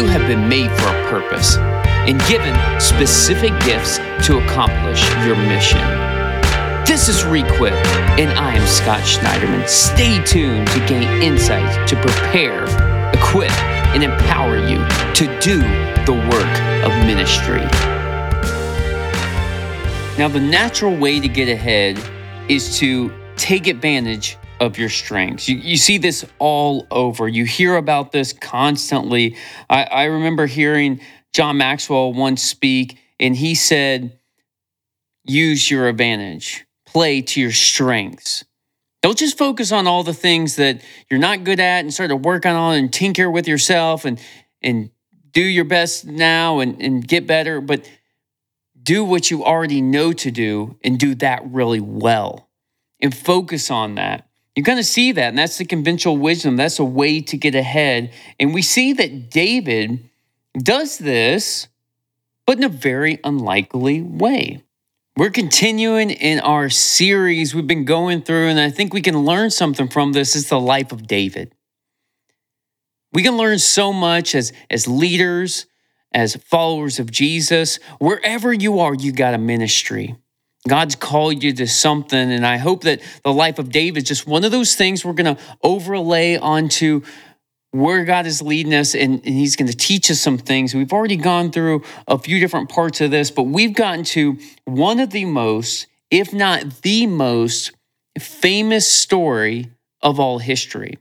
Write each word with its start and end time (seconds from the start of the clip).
You 0.00 0.06
have 0.06 0.26
been 0.26 0.48
made 0.48 0.70
for 0.70 0.88
a 0.88 1.10
purpose 1.10 1.58
and 1.58 2.18
given 2.20 2.56
specific 2.80 3.50
gifts 3.66 3.98
to 4.26 4.38
accomplish 4.38 5.06
your 5.26 5.36
mission. 5.36 5.82
This 6.86 7.10
is 7.10 7.22
Requip, 7.26 7.74
and 8.18 8.30
I 8.30 8.54
am 8.54 8.66
Scott 8.66 9.02
Schneiderman. 9.02 9.68
Stay 9.68 10.24
tuned 10.24 10.68
to 10.68 10.78
gain 10.86 11.06
insights 11.22 11.90
to 11.90 12.00
prepare, 12.00 12.64
equip, 13.12 13.50
and 13.92 14.02
empower 14.02 14.56
you 14.56 14.78
to 15.16 15.38
do 15.38 15.58
the 16.06 16.14
work 16.32 16.82
of 16.82 17.06
ministry. 17.06 17.60
Now, 20.16 20.28
the 20.28 20.40
natural 20.40 20.96
way 20.96 21.20
to 21.20 21.28
get 21.28 21.50
ahead 21.50 21.98
is 22.48 22.78
to 22.78 23.12
take 23.36 23.66
advantage 23.66 24.38
of 24.60 24.76
your 24.78 24.90
strengths. 24.90 25.48
You, 25.48 25.56
you 25.56 25.76
see 25.78 25.98
this 25.98 26.24
all 26.38 26.86
over. 26.90 27.26
You 27.26 27.46
hear 27.46 27.76
about 27.76 28.12
this 28.12 28.32
constantly. 28.34 29.36
I, 29.68 29.84
I 29.84 30.04
remember 30.04 30.46
hearing 30.46 31.00
John 31.32 31.56
Maxwell 31.56 32.12
once 32.12 32.42
speak, 32.42 32.98
and 33.18 33.34
he 33.34 33.54
said, 33.54 34.18
Use 35.24 35.70
your 35.70 35.88
advantage, 35.88 36.66
play 36.86 37.22
to 37.22 37.40
your 37.40 37.52
strengths. 37.52 38.44
Don't 39.02 39.16
just 39.16 39.38
focus 39.38 39.72
on 39.72 39.86
all 39.86 40.02
the 40.02 40.14
things 40.14 40.56
that 40.56 40.82
you're 41.08 41.20
not 41.20 41.44
good 41.44 41.60
at 41.60 41.80
and 41.80 41.92
start 41.92 42.10
to 42.10 42.16
work 42.16 42.44
on 42.44 42.74
and 42.74 42.92
tinker 42.92 43.30
with 43.30 43.48
yourself 43.48 44.04
and, 44.04 44.20
and 44.60 44.90
do 45.30 45.42
your 45.42 45.64
best 45.64 46.04
now 46.04 46.58
and, 46.58 46.80
and 46.82 47.06
get 47.06 47.26
better, 47.26 47.60
but 47.60 47.88
do 48.82 49.04
what 49.04 49.30
you 49.30 49.44
already 49.44 49.80
know 49.80 50.12
to 50.12 50.30
do 50.30 50.76
and 50.84 50.98
do 50.98 51.14
that 51.16 51.42
really 51.46 51.80
well 51.80 52.50
and 53.00 53.14
focus 53.14 53.70
on 53.70 53.94
that. 53.94 54.29
You're 54.60 54.64
going 54.66 54.76
to 54.76 54.84
see 54.84 55.12
that, 55.12 55.28
and 55.28 55.38
that's 55.38 55.56
the 55.56 55.64
conventional 55.64 56.18
wisdom. 56.18 56.56
That's 56.56 56.78
a 56.78 56.84
way 56.84 57.22
to 57.22 57.38
get 57.38 57.54
ahead. 57.54 58.12
And 58.38 58.52
we 58.52 58.60
see 58.60 58.92
that 58.92 59.30
David 59.30 60.10
does 60.52 60.98
this, 60.98 61.68
but 62.44 62.58
in 62.58 62.64
a 62.64 62.68
very 62.68 63.18
unlikely 63.24 64.02
way. 64.02 64.62
We're 65.16 65.30
continuing 65.30 66.10
in 66.10 66.40
our 66.40 66.68
series 66.68 67.54
we've 67.54 67.66
been 67.66 67.86
going 67.86 68.20
through, 68.20 68.48
and 68.48 68.60
I 68.60 68.68
think 68.68 68.92
we 68.92 69.00
can 69.00 69.20
learn 69.20 69.48
something 69.48 69.88
from 69.88 70.12
this. 70.12 70.36
It's 70.36 70.50
the 70.50 70.60
life 70.60 70.92
of 70.92 71.06
David. 71.06 71.54
We 73.14 73.22
can 73.22 73.38
learn 73.38 73.58
so 73.60 73.94
much 73.94 74.34
as, 74.34 74.52
as 74.68 74.86
leaders, 74.86 75.64
as 76.12 76.36
followers 76.36 76.98
of 76.98 77.10
Jesus. 77.10 77.78
Wherever 77.98 78.52
you 78.52 78.78
are, 78.80 78.92
you 78.94 79.12
got 79.12 79.32
a 79.32 79.38
ministry. 79.38 80.16
God's 80.68 80.94
called 80.94 81.42
you 81.42 81.52
to 81.54 81.66
something. 81.66 82.30
And 82.30 82.46
I 82.46 82.58
hope 82.58 82.82
that 82.82 83.00
the 83.24 83.32
life 83.32 83.58
of 83.58 83.70
David 83.70 84.02
is 84.02 84.08
just 84.08 84.26
one 84.26 84.44
of 84.44 84.52
those 84.52 84.74
things 84.74 85.04
we're 85.04 85.14
going 85.14 85.36
to 85.36 85.42
overlay 85.62 86.36
onto 86.36 87.02
where 87.72 88.04
God 88.04 88.26
is 88.26 88.42
leading 88.42 88.74
us, 88.74 88.96
and, 88.96 89.24
and 89.24 89.34
He's 89.34 89.54
going 89.54 89.70
to 89.70 89.76
teach 89.76 90.10
us 90.10 90.20
some 90.20 90.38
things. 90.38 90.74
We've 90.74 90.92
already 90.92 91.16
gone 91.16 91.52
through 91.52 91.84
a 92.08 92.18
few 92.18 92.40
different 92.40 92.68
parts 92.68 93.00
of 93.00 93.12
this, 93.12 93.30
but 93.30 93.44
we've 93.44 93.74
gotten 93.74 94.04
to 94.06 94.38
one 94.64 94.98
of 94.98 95.10
the 95.10 95.24
most, 95.24 95.86
if 96.10 96.32
not 96.32 96.82
the 96.82 97.06
most, 97.06 97.72
famous 98.18 98.90
story 98.90 99.70
of 100.02 100.18
all 100.18 100.40
history. 100.40 100.98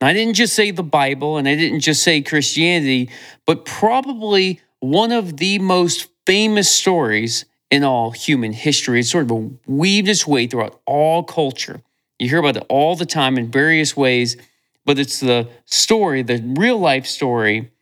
I 0.00 0.12
didn't 0.12 0.34
just 0.34 0.54
say 0.54 0.70
the 0.70 0.82
Bible 0.82 1.36
and 1.36 1.48
I 1.48 1.54
didn't 1.54 1.80
just 1.80 2.02
say 2.02 2.20
Christianity, 2.22 3.10
but 3.46 3.64
probably 3.64 4.60
one 4.80 5.12
of 5.12 5.36
the 5.36 5.58
most 5.58 6.08
famous 6.26 6.70
stories 6.70 7.44
in 7.74 7.82
all 7.82 8.12
human 8.12 8.52
history. 8.52 9.00
It's 9.00 9.10
sort 9.10 9.28
of 9.28 9.58
weaved 9.66 10.08
its 10.08 10.28
way 10.28 10.46
throughout 10.46 10.80
all 10.86 11.24
culture. 11.24 11.82
You 12.20 12.28
hear 12.28 12.38
about 12.38 12.56
it 12.56 12.66
all 12.68 12.94
the 12.94 13.04
time 13.04 13.36
in 13.36 13.50
various 13.50 13.96
ways, 13.96 14.36
but 14.84 14.96
it's 15.00 15.18
the 15.18 15.48
story, 15.64 16.22
the 16.22 16.40
real 16.56 16.78
life 16.78 17.04
story 17.04 17.72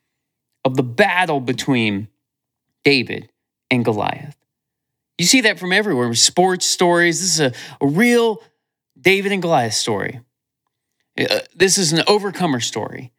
of 0.65 0.77
the 0.77 0.83
battle 0.83 1.41
between 1.41 2.09
David 2.85 3.29
and 3.71 3.85
Goliath. 3.85 4.35
You 5.19 5.27
see 5.27 5.43
that 5.43 5.59
from 5.59 5.75
everywhere 5.75 6.15
sports 6.15 6.65
stories. 6.65 7.21
This 7.21 7.35
is 7.35 7.41
a, 7.41 7.53
a 7.79 7.87
real 7.87 8.43
David 8.99 9.31
and 9.31 9.43
Goliath 9.43 9.75
story. 9.75 10.21
Uh, 11.21 11.41
this 11.55 11.77
is 11.77 11.93
an 11.93 12.03
overcomer 12.07 12.61
story. 12.61 13.13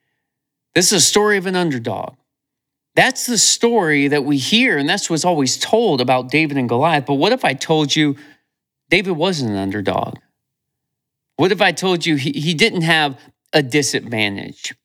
This 0.73 0.87
is 0.91 1.03
a 1.03 1.05
story 1.05 1.37
of 1.37 1.45
an 1.45 1.55
underdog. 1.55 2.15
That's 2.95 3.25
the 3.25 3.37
story 3.37 4.07
that 4.09 4.23
we 4.23 4.37
hear, 4.37 4.77
and 4.77 4.87
that's 4.87 5.09
what's 5.09 5.25
always 5.25 5.57
told 5.57 5.99
about 5.99 6.29
David 6.29 6.57
and 6.57 6.69
Goliath. 6.69 7.05
But 7.05 7.15
what 7.15 7.31
if 7.31 7.43
I 7.43 7.53
told 7.53 7.95
you 7.95 8.15
David 8.89 9.13
wasn't 9.13 9.51
an 9.51 9.57
underdog? 9.57 10.17
What 11.37 11.51
if 11.51 11.61
I 11.61 11.71
told 11.71 12.05
you 12.05 12.15
he, 12.15 12.31
he 12.31 12.53
didn't 12.53 12.83
have 12.83 13.19
a 13.51 13.63
disadvantage? 13.63 14.75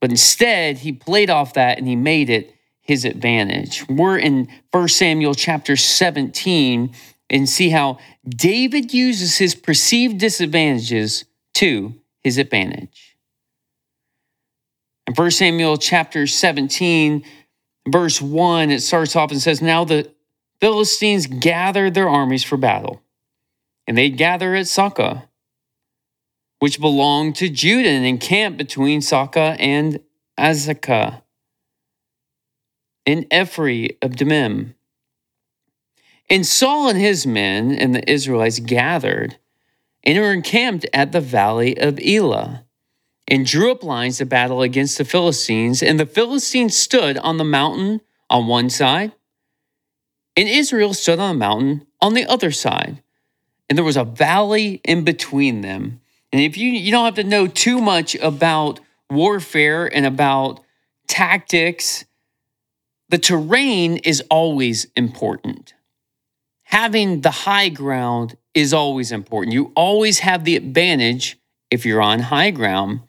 But 0.00 0.10
instead, 0.10 0.78
he 0.78 0.92
played 0.92 1.30
off 1.30 1.54
that 1.54 1.78
and 1.78 1.86
he 1.86 1.96
made 1.96 2.28
it 2.28 2.54
his 2.82 3.04
advantage. 3.04 3.88
We're 3.88 4.18
in 4.18 4.48
1 4.72 4.88
Samuel 4.88 5.34
chapter 5.34 5.76
17 5.76 6.94
and 7.30 7.48
see 7.48 7.70
how 7.70 7.98
David 8.28 8.92
uses 8.92 9.38
his 9.38 9.54
perceived 9.54 10.18
disadvantages 10.18 11.24
to 11.54 11.94
his 12.20 12.36
advantage. 12.36 13.11
In 15.12 15.16
1 15.16 15.30
Samuel 15.32 15.76
chapter 15.76 16.26
17, 16.26 17.22
verse 17.86 18.22
1, 18.22 18.70
it 18.70 18.80
starts 18.80 19.14
off 19.14 19.30
and 19.30 19.42
says, 19.42 19.60
Now 19.60 19.84
the 19.84 20.10
Philistines 20.58 21.26
gathered 21.26 21.92
their 21.92 22.08
armies 22.08 22.42
for 22.42 22.56
battle, 22.56 23.02
and 23.86 23.98
they 23.98 24.08
gather 24.08 24.54
at 24.54 24.68
Socoh, 24.68 25.28
which 26.60 26.80
belonged 26.80 27.36
to 27.36 27.50
Judah, 27.50 27.90
and 27.90 28.06
encamped 28.06 28.56
between 28.56 29.02
Socoh 29.02 29.54
and 29.60 30.00
Azekah 30.38 31.20
in 33.04 33.26
Ephraim 33.30 33.90
of 34.00 34.12
Demim. 34.12 34.72
And 36.30 36.46
Saul 36.46 36.88
and 36.88 36.98
his 36.98 37.26
men 37.26 37.72
and 37.72 37.94
the 37.94 38.10
Israelites 38.10 38.60
gathered 38.60 39.36
and 40.04 40.18
were 40.18 40.32
encamped 40.32 40.86
at 40.94 41.12
the 41.12 41.20
valley 41.20 41.78
of 41.78 42.00
Elah 42.00 42.64
and 43.28 43.46
drew 43.46 43.70
up 43.70 43.82
lines 43.82 44.18
to 44.18 44.26
battle 44.26 44.62
against 44.62 44.98
the 44.98 45.04
Philistines. 45.04 45.82
And 45.82 45.98
the 45.98 46.06
Philistines 46.06 46.76
stood 46.76 47.18
on 47.18 47.36
the 47.36 47.44
mountain 47.44 48.00
on 48.28 48.46
one 48.46 48.70
side, 48.70 49.12
and 50.36 50.48
Israel 50.48 50.94
stood 50.94 51.18
on 51.18 51.34
the 51.34 51.38
mountain 51.38 51.86
on 52.00 52.14
the 52.14 52.26
other 52.26 52.50
side. 52.50 53.02
And 53.68 53.76
there 53.76 53.84
was 53.84 53.96
a 53.96 54.04
valley 54.04 54.80
in 54.84 55.04
between 55.04 55.60
them. 55.60 56.00
And 56.32 56.40
if 56.40 56.56
you 56.56 56.70
you 56.70 56.90
don't 56.90 57.04
have 57.04 57.14
to 57.16 57.24
know 57.24 57.46
too 57.46 57.80
much 57.80 58.14
about 58.16 58.80
warfare 59.10 59.86
and 59.86 60.06
about 60.06 60.60
tactics, 61.06 62.04
the 63.08 63.18
terrain 63.18 63.98
is 63.98 64.22
always 64.30 64.86
important. 64.96 65.74
Having 66.64 67.20
the 67.20 67.30
high 67.30 67.68
ground 67.68 68.36
is 68.54 68.72
always 68.72 69.12
important. 69.12 69.52
You 69.52 69.72
always 69.74 70.20
have 70.20 70.44
the 70.44 70.56
advantage 70.56 71.38
if 71.70 71.84
you're 71.84 72.00
on 72.00 72.20
high 72.20 72.50
ground. 72.50 73.00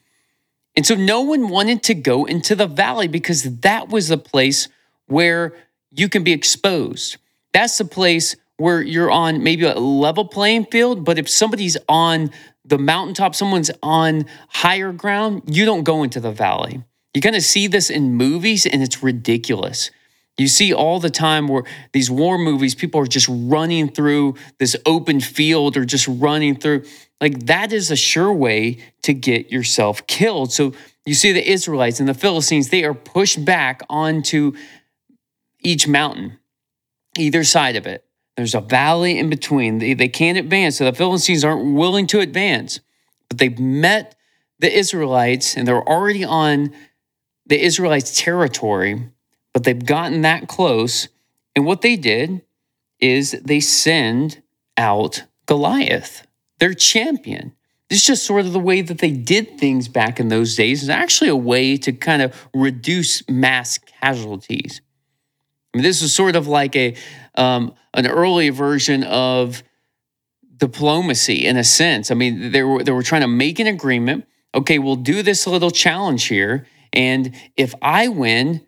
And 0.76 0.86
so 0.86 0.96
no 0.96 1.22
one 1.22 1.50
wanted 1.50 1.84
to 1.84 1.94
go 1.94 2.26
into 2.26 2.56
the 2.56 2.68
valley 2.68 3.08
because 3.08 3.44
that 3.60 3.90
was 3.90 4.08
the 4.08 4.18
place 4.18 4.70
where 5.08 5.54
you 5.92 6.10
can 6.10 6.24
be 6.24 6.32
exposed. 6.32 7.18
That's 7.54 7.78
the 7.78 7.86
place 7.86 8.36
where 8.58 8.82
you're 8.82 9.12
on 9.12 9.44
maybe 9.44 9.66
a 9.66 9.76
level 9.76 10.26
playing 10.26 10.66
field, 10.66 11.06
but 11.06 11.20
if 11.20 11.30
somebody's 11.30 11.78
on 11.88 12.32
the 12.66 12.78
mountaintop, 12.78 13.36
someone's 13.36 13.72
on 13.82 14.26
higher 14.50 14.92
ground, 14.92 15.44
you 15.48 15.66
don't 15.66 15.84
go 15.84 16.04
into 16.04 16.20
the 16.20 16.32
valley. 16.32 16.84
You 17.14 17.22
kind 17.22 17.36
of 17.36 17.44
see 17.44 17.68
this 17.68 17.90
in 17.90 18.14
movies 18.14 18.66
and 18.66 18.82
it's 18.82 19.04
ridiculous. 19.04 19.92
You 20.38 20.48
see 20.48 20.74
all 20.74 21.00
the 21.00 21.12
time 21.12 21.48
where 21.48 21.64
these 21.92 22.10
war 22.10 22.38
movies, 22.38 22.74
people 22.74 23.00
are 23.00 23.08
just 23.08 23.28
running 23.30 23.90
through 23.90 24.36
this 24.58 24.76
open 24.86 25.20
field 25.20 25.78
or 25.78 25.86
just 25.86 26.08
running 26.08 26.56
through. 26.56 26.84
Like 27.22 27.46
that 27.46 27.72
is 27.72 27.92
a 27.92 27.96
sure 27.96 28.34
way 28.34 28.80
to 29.04 29.13
get 29.13 29.52
yourself 29.52 30.06
killed. 30.07 30.52
So 30.52 30.74
you 31.06 31.13
see 31.13 31.31
the 31.34 31.48
Israelites 31.48 32.00
and 32.00 32.10
the 32.10 32.13
Philistines, 32.13 32.69
they 32.69 32.84
are 32.84 32.94
pushed 32.94 33.46
back 33.46 33.81
onto 33.90 34.54
each 35.62 35.88
mountain, 35.88 36.40
either 37.18 37.44
side 37.44 37.75
of 37.75 37.86
it. 37.86 38.06
There's 38.36 38.56
a 38.56 38.62
valley 38.62 39.19
in 39.19 39.30
between. 39.30 39.78
They, 39.78 39.94
they 39.94 40.07
can't 40.07 40.38
advance. 40.38 40.78
So 40.78 40.86
the 40.86 40.94
Philistines 40.94 41.44
aren't 41.44 41.75
willing 41.75 42.07
to 42.07 42.19
advance. 42.19 42.80
But 43.30 43.38
they've 43.38 43.60
met 43.60 44.16
the 44.60 44.75
Israelites 44.75 45.56
and 45.56 45.68
they're 45.68 45.88
already 45.88 46.24
on 46.24 46.74
the 47.46 47.63
Israelites' 47.63 48.19
territory, 48.19 49.10
but 49.54 49.64
they've 49.64 49.86
gotten 49.86 50.22
that 50.22 50.48
close. 50.48 51.08
And 51.56 51.66
what 51.66 51.82
they 51.82 51.96
did 51.96 52.42
is 53.00 53.32
they 53.44 53.60
send 53.60 54.42
out 54.78 55.24
Goliath 55.46 56.26
their 56.60 56.74
champion. 56.74 57.54
It's 57.90 58.06
just 58.06 58.26
sort 58.26 58.46
of 58.46 58.54
the 58.54 58.60
way 58.60 58.82
that 58.82 59.00
they 59.00 59.12
did 59.12 59.60
things 59.60 59.88
back 59.88 60.20
in 60.20 60.30
those 60.30 60.56
days. 60.56 60.82
It's 60.82 60.90
actually 60.90 61.30
a 61.30 61.36
way 61.36 61.78
to 61.78 61.92
kind 61.92 62.22
of 62.22 62.34
reduce 62.54 63.28
mass 63.30 63.78
casualties. 63.78 64.82
I 65.74 65.78
mean, 65.78 65.84
this 65.84 66.02
is 66.02 66.14
sort 66.14 66.36
of 66.36 66.48
like 66.48 66.76
a 66.76 66.96
um, 67.36 67.74
an 67.94 68.08
early 68.08 68.50
version 68.50 69.04
of 69.04 69.64
diplomacy 70.58 71.46
in 71.46 71.58
a 71.58 71.64
sense. 71.64 72.10
I 72.10 72.16
mean, 72.16 72.52
they 72.52 72.64
were 72.64 72.84
they 72.84 72.92
were 72.92 73.04
trying 73.04 73.22
to 73.22 73.28
make 73.28 73.60
an 73.60 73.68
agreement. 73.68 74.26
Okay, 74.56 74.80
we'll 74.80 74.96
do 74.96 75.24
this 75.24 75.46
little 75.48 75.72
challenge 75.72 76.26
here, 76.26 76.68
And 76.94 77.36
if 77.58 77.74
I 77.82 78.08
win, 78.08 78.66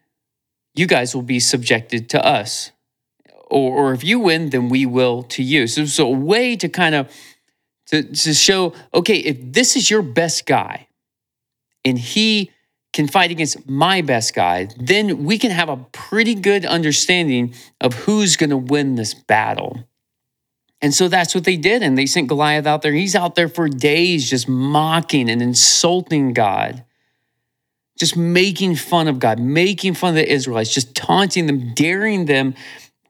you 0.76 0.88
guys 0.88 1.16
will 1.16 1.22
be 1.24 1.40
subjected 1.40 2.10
to 2.10 2.26
us. 2.26 2.72
Or, 3.50 3.90
or 3.90 3.94
if 3.94 4.04
you 4.04 4.20
win, 4.20 4.50
then 4.50 4.70
we 4.70 4.86
will 4.86 5.24
to 5.24 5.44
you. 5.44 5.68
So 5.68 5.82
it's 5.82 6.00
a 6.00 6.08
way 6.08 6.56
to 6.56 6.68
kind 6.68 6.96
of 6.96 7.12
to, 7.88 8.04
to 8.04 8.34
show, 8.34 8.74
okay, 8.94 9.18
if 9.18 9.38
this 9.42 9.76
is 9.76 9.90
your 9.90 10.02
best 10.02 10.46
guy 10.46 10.88
and 11.84 12.00
he 12.00 12.52
can 12.94 13.08
fight 13.08 13.30
against 13.30 13.70
my 13.70 14.02
best 14.02 14.34
guy, 14.34 14.70
then 14.78 15.26
we 15.26 15.38
can 15.38 15.52
have 15.52 15.70
a 15.70 15.78
pretty 15.92 16.34
good 16.34 16.66
understanding 16.66 17.54
of 17.82 17.94
who's 17.94 18.38
going 18.38 18.50
to 18.50 18.58
win 18.58 18.96
this 18.96 19.14
battle. 19.14 19.88
And 20.82 20.94
so 20.94 21.08
that's 21.08 21.36
what 21.36 21.44
they 21.44 21.58
did. 21.58 21.84
And 21.84 21.98
they 21.98 22.06
sent 22.06 22.28
Goliath 22.28 22.66
out 22.66 22.82
there. 22.82 22.94
He's 22.94 23.16
out 23.16 23.36
there 23.36 23.50
for 23.50 23.68
days 23.68 24.30
just 24.30 24.48
mocking 24.48 25.30
and 25.30 25.42
insulting 25.42 26.34
God, 26.34 26.84
just 27.98 28.18
making 28.18 28.76
fun 28.76 29.08
of 29.08 29.20
God, 29.20 29.40
making 29.40 29.94
fun 29.94 30.10
of 30.10 30.16
the 30.16 30.32
Israelites, 30.32 30.74
just 30.74 30.96
taunting 30.96 31.48
them, 31.48 31.74
daring 31.74 32.26
them 32.26 32.56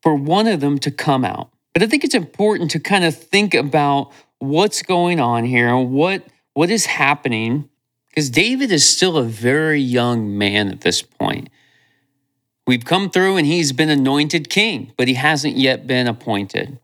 for 0.02 0.16
one 0.16 0.48
of 0.48 0.60
them 0.60 0.78
to 0.80 0.92
come 0.92 1.26
out. 1.26 1.50
But 1.74 1.84
I 1.84 1.88
think 1.88 2.04
it's 2.04 2.16
important 2.16 2.72
to 2.72 2.80
kind 2.80 3.04
of 3.04 3.16
think 3.16 3.54
about 3.54 4.12
what's 4.40 4.82
going 4.82 5.20
on 5.20 5.44
here 5.44 5.68
and 5.68 5.92
what, 5.92 6.26
what 6.54 6.70
is 6.70 6.86
happening 6.86 7.70
because 8.16 8.30
David 8.30 8.72
is 8.72 8.88
still 8.88 9.18
a 9.18 9.24
very 9.24 9.82
young 9.82 10.38
man 10.38 10.70
at 10.70 10.82
this 10.82 11.02
point. 11.02 11.50
We've 12.66 12.86
come 12.86 13.10
through 13.10 13.36
and 13.36 13.46
he's 13.46 13.74
been 13.74 13.90
anointed 13.90 14.50
king, 14.50 14.94
but 14.96 15.10
he 15.10 15.16
hasn't 15.16 15.58
yet 15.58 15.86
been 15.86 16.08
appointed. 16.08 16.80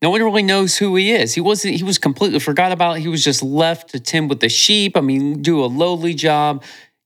No 0.00 0.10
one 0.10 0.22
really 0.22 0.44
knows 0.44 0.76
who 0.76 0.94
he 0.94 1.10
is. 1.10 1.34
He 1.34 1.40
wasn't, 1.40 1.74
he 1.74 1.82
was 1.82 1.98
completely 1.98 2.38
forgot 2.38 2.70
about. 2.70 2.98
He 2.98 3.08
was 3.08 3.24
just 3.24 3.42
left 3.42 3.90
to 3.90 4.00
tend 4.00 4.30
with 4.30 4.38
the 4.38 4.48
sheep. 4.48 4.96
I 4.96 5.00
mean, 5.00 5.42
do 5.42 5.64
a 5.64 5.66
lowly 5.66 6.14
job. 6.14 6.62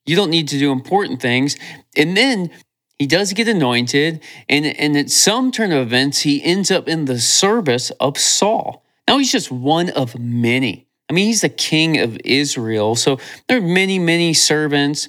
You 0.09 0.17
don't 0.17 0.31
need 0.31 0.49
to 0.49 0.59
do 0.59 0.73
important 0.73 1.21
things. 1.21 1.57
And 1.95 2.17
then 2.17 2.51
he 2.99 3.07
does 3.07 3.33
get 3.33 3.47
anointed, 3.47 4.23
and, 4.49 4.67
and 4.67 4.97
at 4.97 5.11
some 5.11 5.53
turn 5.53 5.71
of 5.71 5.87
events, 5.87 6.23
he 6.23 6.43
ends 6.43 6.71
up 6.71 6.89
in 6.89 7.05
the 7.05 7.21
service 7.21 7.91
of 8.01 8.19
Saul. 8.19 8.83
Now 9.07 9.19
he's 9.19 9.31
just 9.31 9.53
one 9.53 9.91
of 9.91 10.19
many. 10.19 10.89
I 11.09 11.13
mean, 11.13 11.27
he's 11.27 11.43
the 11.43 11.49
king 11.49 11.99
of 11.99 12.19
Israel. 12.25 12.97
So 12.97 13.19
there 13.47 13.59
are 13.59 13.63
many, 13.63 13.99
many 13.99 14.35
servants. 14.35 15.09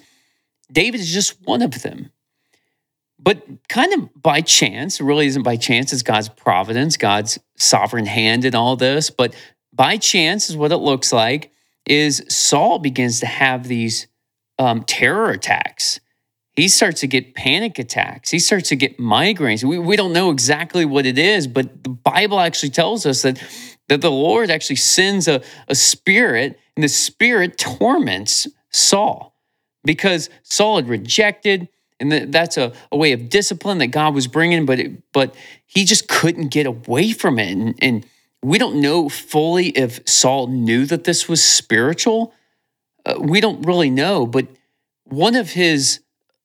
David 0.72 1.00
is 1.00 1.12
just 1.12 1.42
one 1.46 1.62
of 1.62 1.82
them. 1.82 2.12
But 3.18 3.44
kind 3.68 3.94
of 3.94 4.22
by 4.22 4.42
chance, 4.42 5.00
it 5.00 5.04
really 5.04 5.28
isn't 5.28 5.44
by 5.44 5.56
chance, 5.56 5.92
it's 5.92 6.04
God's 6.04 6.30
providence, 6.30 6.96
God's 6.96 7.40
sovereign 7.58 8.06
hand 8.06 8.46
in 8.46 8.54
all 8.54 8.76
this. 8.76 9.10
But 9.10 9.34
by 9.74 9.98
chance 9.98 10.50
is 10.50 10.56
what 10.56 10.72
it 10.72 10.78
looks 10.78 11.12
like, 11.12 11.52
is 11.86 12.24
Saul 12.30 12.80
begins 12.80 13.22
to 13.22 13.26
have 13.26 13.68
these 13.68 14.08
um, 14.60 14.84
terror 14.84 15.32
attacks. 15.32 16.00
He 16.56 16.68
starts 16.68 17.00
to 17.02 17.08
get 17.08 17.36
panic 17.36 17.80
attacks. 17.80 18.32
He 18.32 18.40
starts 18.40 18.70
to 18.70 18.76
get 18.76 18.98
migraines. 18.98 19.64
We, 19.64 19.80
we 19.80 19.96
don't 19.96 20.14
know 20.14 20.30
exactly 20.30 20.84
what 20.84 21.06
it 21.06 21.18
is, 21.18 21.48
but 21.48 21.84
the 21.84 21.90
Bible 21.90 22.40
actually 22.40 22.72
tells 22.72 23.06
us 23.06 23.22
that 23.22 23.42
that 23.90 24.02
the 24.02 24.12
Lord 24.12 24.50
actually 24.50 24.76
sends 24.78 25.28
a, 25.28 25.42
a 25.68 25.76
spirit, 25.76 26.60
and 26.76 26.84
the 26.84 26.90
spirit 26.90 27.58
torments 27.58 28.48
Saul 28.70 29.36
because 29.84 30.30
Saul 30.44 30.78
had 30.78 30.88
rejected, 30.88 31.68
and 32.00 32.32
that's 32.32 32.58
a, 32.58 32.72
a 32.92 32.98
way 32.98 33.12
of 33.12 33.30
discipline 33.30 33.80
that 33.80 33.88
God 33.88 34.14
was 34.14 34.28
bringing, 34.28 34.66
but 34.66 34.80
it, 34.80 35.12
but 35.12 35.36
he 35.66 35.86
just 35.86 36.08
couldn't 36.08 36.50
get 36.50 36.66
away 36.66 37.12
from 37.12 37.40
it. 37.40 37.52
And, 37.52 37.76
and 37.82 38.06
we 38.44 38.58
don't 38.58 38.80
know 38.80 39.10
fully 39.10 39.70
if 39.70 40.08
Saul 40.08 40.48
knew 40.48 40.86
that 40.86 41.04
this 41.04 41.28
was 41.28 41.44
spiritual. 41.44 42.34
We 43.20 43.42
don't 43.42 43.66
really 43.66 43.90
know, 43.90 44.26
but 44.26 44.48
one 45.06 45.36
of 45.36 45.52
his 45.52 46.02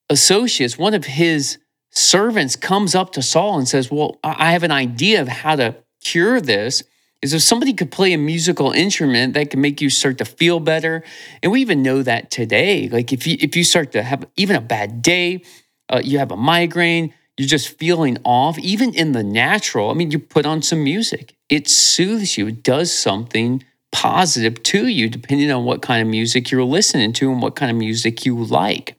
associates, 0.09 0.79
one 0.79 0.95
of 0.95 1.05
his 1.05 1.59
servants 1.91 2.57
comes 2.57 2.95
up 2.95 3.13
to 3.13 3.23
Saul 3.23 3.59
and 3.59 3.69
says, 3.69 3.91
Well, 3.91 4.19
I 4.23 4.53
have 4.53 4.63
an 4.63 4.71
idea 4.71 5.21
of 5.21 5.29
how 5.29 5.57
to 5.57 5.77
cure 6.03 6.41
this. 6.41 6.83
Is 7.23 7.33
if 7.33 7.41
somebody 7.41 7.73
could 7.73 7.91
play 7.91 8.13
a 8.13 8.19
musical 8.19 8.71
instrument 8.73 9.33
that 9.33 9.51
can 9.51 9.61
make 9.61 9.81
you 9.81 9.89
start 9.89 10.19
to 10.19 10.27
feel 10.27 10.61
better? 10.61 11.03
And 11.43 11.51
we 11.51 11.63
even 11.63 11.83
know 11.83 12.03
that 12.03 12.31
today. 12.31 12.89
Like 12.89 13.13
if 13.15 13.27
you 13.27 13.37
if 13.41 13.57
you 13.57 13.65
start 13.65 13.93
to 13.93 14.03
have 14.03 14.27
even 14.37 14.57
a 14.57 14.61
bad 14.61 15.01
day 15.01 15.43
uh, 15.89 16.01
you 16.03 16.19
have 16.19 16.31
a 16.31 16.37
migraine 16.37 17.15
you're 17.39 17.49
just 17.49 17.79
feeling 17.79 18.19
off 18.25 18.59
even 18.59 18.95
in 18.95 19.13
the 19.13 19.23
natural 19.23 19.91
i 19.91 19.95
mean 19.95 20.11
you 20.11 20.19
put 20.19 20.47
on 20.47 20.63
some 20.63 20.83
music. 20.83 21.37
It 21.49 21.69
soothes 21.69 22.39
you. 22.39 22.49
It 22.49 22.63
does 22.63 22.93
something 22.93 23.65
positive 23.95 24.63
to 24.63 24.89
you 24.89 25.09
depending 25.09 25.51
on 25.51 25.65
what 25.65 25.81
kind 25.81 26.03
of 26.03 26.09
music 26.09 26.51
you're 26.51 26.65
listening 26.65 27.13
to 27.13 27.31
and 27.31 27.41
what 27.41 27.55
kind 27.55 27.71
of 27.71 27.77
music 27.77 28.27
you 28.27 28.37
like 28.45 28.97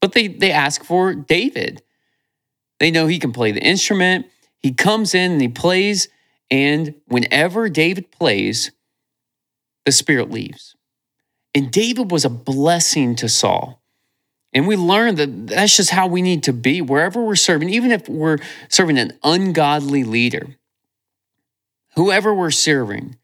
but 0.00 0.12
they 0.12 0.26
they 0.26 0.50
ask 0.50 0.84
for 0.84 1.14
david 1.14 1.80
they 2.80 2.90
know 2.90 3.06
he 3.06 3.18
can 3.18 3.32
play 3.32 3.52
the 3.52 3.62
instrument 3.62 4.26
he 4.58 4.72
comes 4.72 5.14
in 5.14 5.32
and 5.32 5.40
he 5.40 5.48
plays 5.48 6.08
and 6.50 6.94
whenever 7.06 7.68
David 7.68 8.10
plays, 8.10 8.70
the 9.84 9.92
Spirit 9.92 10.30
leaves. 10.30 10.74
And 11.54 11.70
David 11.70 12.10
was 12.10 12.24
a 12.24 12.30
blessing 12.30 13.16
to 13.16 13.28
Saul. 13.28 13.82
And 14.52 14.66
we 14.66 14.76
learned 14.76 15.18
that 15.18 15.46
that's 15.48 15.76
just 15.76 15.90
how 15.90 16.06
we 16.06 16.22
need 16.22 16.42
to 16.44 16.52
be 16.52 16.80
wherever 16.80 17.22
we're 17.22 17.36
serving, 17.36 17.68
even 17.68 17.90
if 17.90 18.08
we're 18.08 18.38
serving 18.68 18.98
an 18.98 19.18
ungodly 19.22 20.04
leader, 20.04 20.56
whoever 21.96 22.32
we're 22.32 22.50
serving, 22.50 23.16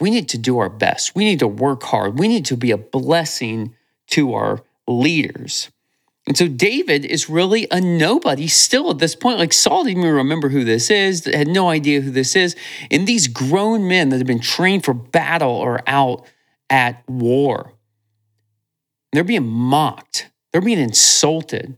we 0.00 0.10
need 0.10 0.28
to 0.30 0.38
do 0.38 0.58
our 0.58 0.68
best. 0.68 1.14
We 1.14 1.24
need 1.24 1.38
to 1.38 1.48
work 1.48 1.82
hard. 1.84 2.18
We 2.18 2.28
need 2.28 2.44
to 2.46 2.56
be 2.56 2.70
a 2.70 2.76
blessing 2.76 3.74
to 4.08 4.34
our 4.34 4.62
leaders. 4.86 5.70
And 6.26 6.36
so 6.36 6.48
David 6.48 7.04
is 7.04 7.30
really 7.30 7.68
a 7.70 7.80
nobody 7.80 8.48
still 8.48 8.90
at 8.90 8.98
this 8.98 9.14
point. 9.14 9.38
Like 9.38 9.52
Saul 9.52 9.84
didn't 9.84 10.02
even 10.02 10.12
remember 10.12 10.48
who 10.48 10.64
this 10.64 10.90
is, 10.90 11.24
had 11.24 11.46
no 11.46 11.68
idea 11.68 12.00
who 12.00 12.10
this 12.10 12.34
is. 12.34 12.56
And 12.90 13.06
these 13.06 13.28
grown 13.28 13.86
men 13.86 14.08
that 14.08 14.18
have 14.18 14.26
been 14.26 14.40
trained 14.40 14.84
for 14.84 14.92
battle 14.92 15.60
are 15.60 15.82
out 15.86 16.26
at 16.68 17.08
war. 17.08 17.72
They're 19.12 19.24
being 19.24 19.46
mocked, 19.46 20.30
they're 20.52 20.60
being 20.60 20.80
insulted. 20.80 21.76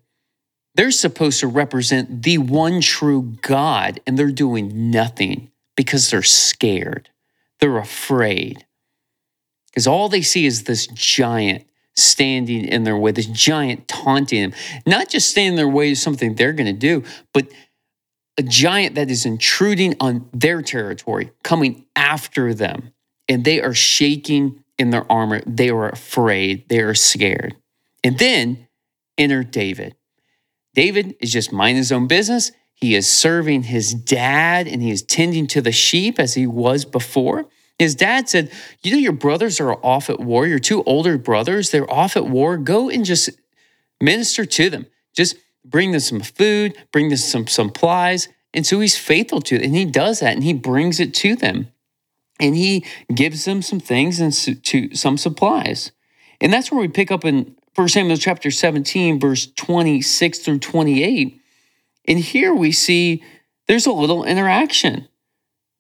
They're 0.75 0.91
supposed 0.93 1.41
to 1.41 1.49
represent 1.49 2.23
the 2.23 2.39
one 2.39 2.81
true 2.81 3.37
God, 3.43 4.01
and 4.07 4.17
they're 4.17 4.31
doing 4.31 4.93
nothing 4.93 5.51
because 5.77 6.09
they're 6.09 6.23
scared. 6.23 7.11
They're 7.61 7.79
afraid. 7.79 8.65
Because 9.71 9.87
all 9.87 10.09
they 10.09 10.23
see 10.23 10.47
is 10.47 10.65
this 10.65 10.87
giant 10.89 11.65
standing 11.97 12.65
in 12.65 12.85
their 12.85 12.97
way, 12.97 13.13
this 13.13 13.27
giant 13.27 13.89
taunting 13.89 14.51
them, 14.51 14.61
not 14.87 15.09
just 15.09 15.31
standing 15.31 15.53
in 15.53 15.57
their 15.57 15.69
way 15.69 15.91
to 15.91 15.97
something 15.97 16.35
they're 16.35 16.53
going 16.53 16.67
to 16.67 16.73
do, 16.73 17.03
but 17.33 17.49
a 18.39 18.43
giant 18.43 18.95
that 18.95 19.11
is 19.11 19.27
intruding 19.27 19.97
on 20.01 20.29
their 20.33 20.63
territory, 20.63 21.33
coming 21.43 21.87
after 21.97 22.55
them. 22.55 22.93
And 23.29 23.45
they 23.45 23.61
are 23.61 23.75
shaking 23.75 24.63
in 24.79 24.91
their 24.91 25.11
armor. 25.11 25.43
They 25.45 25.71
are 25.71 25.89
afraid. 25.89 26.69
They 26.69 26.79
are 26.81 26.95
scared. 26.95 27.57
And 28.05 28.19
then 28.19 28.69
enter 29.19 29.43
David. 29.43 29.97
David 30.75 31.17
is 31.21 31.33
just 31.33 31.53
minding 31.53 31.79
his 31.79 31.91
own 31.91 32.07
business. 32.07 32.53
He 32.81 32.95
is 32.95 33.11
serving 33.11 33.65
his 33.65 33.93
dad 33.93 34.69
and 34.69 34.81
he 34.81 34.91
is 34.91 35.03
tending 35.03 35.49
to 35.49 35.61
the 35.61 35.73
sheep 35.73 36.21
as 36.21 36.35
he 36.35 36.47
was 36.47 36.85
before. 36.85 37.47
His 37.77 37.97
dad 37.97 38.29
said, 38.29 38.53
You 38.83 38.93
know, 38.93 38.99
your 38.99 39.13
brothers 39.13 39.61
are 39.61 39.75
off 39.85 40.09
at 40.09 40.21
war. 40.21 40.47
Your 40.47 40.61
two 40.61 40.85
older 40.85 41.19
brothers, 41.19 41.71
they're 41.71 41.93
off 41.93 42.17
at 42.17 42.27
war. 42.27 42.57
Go 42.57 42.89
and 42.89 43.05
just 43.05 43.31
minister 44.01 44.45
to 44.45 44.71
them. 44.71 44.87
Just 45.13 45.37
bring 45.65 45.91
them 45.91 46.01
some 46.01 46.21
food, 46.21 46.77
bring 46.93 47.09
them 47.09 47.19
some 47.19 47.49
supplies. 47.49 48.29
And 48.55 48.65
so 48.65 48.79
he's 48.79 48.97
faithful 48.97 49.41
to 49.43 49.57
it. 49.57 49.63
And 49.63 49.75
he 49.75 49.85
does 49.85 50.21
that 50.21 50.35
and 50.35 50.45
he 50.45 50.53
brings 50.53 51.01
it 51.01 51.15
to 51.15 51.35
them. 51.35 51.69
And 52.41 52.57
he 52.57 52.85
gives 53.13 53.45
them 53.45 53.63
some 53.63 53.81
things 53.81 54.21
and 54.21 54.33
to 54.65 54.95
some 54.95 55.19
supplies. 55.19 55.91
And 56.41 56.53
that's 56.53 56.71
where 56.71 56.81
we 56.81 56.89
pick 56.89 57.11
up 57.11 57.25
in 57.25 57.57
1 57.75 57.89
Samuel 57.89 58.17
chapter 58.17 58.51
17, 58.51 59.19
verse 59.19 59.47
26 59.57 60.39
through 60.39 60.61
28. 60.61 61.38
And 62.09 62.19
here 62.19 62.53
we 62.55 62.73
see 62.73 63.23
there's 63.69 63.87
a 63.87 63.93
little 63.93 64.25
interaction 64.25 65.07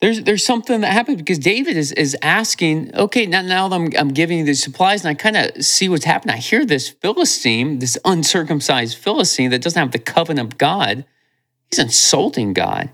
there's 0.00 0.22
there's 0.22 0.44
something 0.44 0.80
that 0.82 0.92
happened 0.92 1.18
because 1.18 1.38
David 1.38 1.76
is 1.76 1.90
is 1.92 2.16
asking, 2.22 2.94
okay, 2.94 3.26
now 3.26 3.42
now 3.42 3.66
I'm 3.66 3.88
I'm 3.98 4.10
giving 4.10 4.38
you 4.38 4.44
these 4.44 4.62
supplies, 4.62 5.04
and 5.04 5.10
I 5.10 5.14
kind 5.14 5.36
of 5.36 5.64
see 5.64 5.88
what's 5.88 6.04
happening. 6.04 6.36
I 6.36 6.38
hear 6.38 6.64
this 6.64 6.88
Philistine, 6.88 7.80
this 7.80 7.98
uncircumcised 8.04 8.96
Philistine 8.96 9.50
that 9.50 9.62
doesn't 9.62 9.80
have 9.80 9.92
the 9.92 9.98
covenant 9.98 10.52
of 10.52 10.58
God. 10.58 11.04
He's 11.70 11.80
insulting 11.80 12.52
God. 12.52 12.90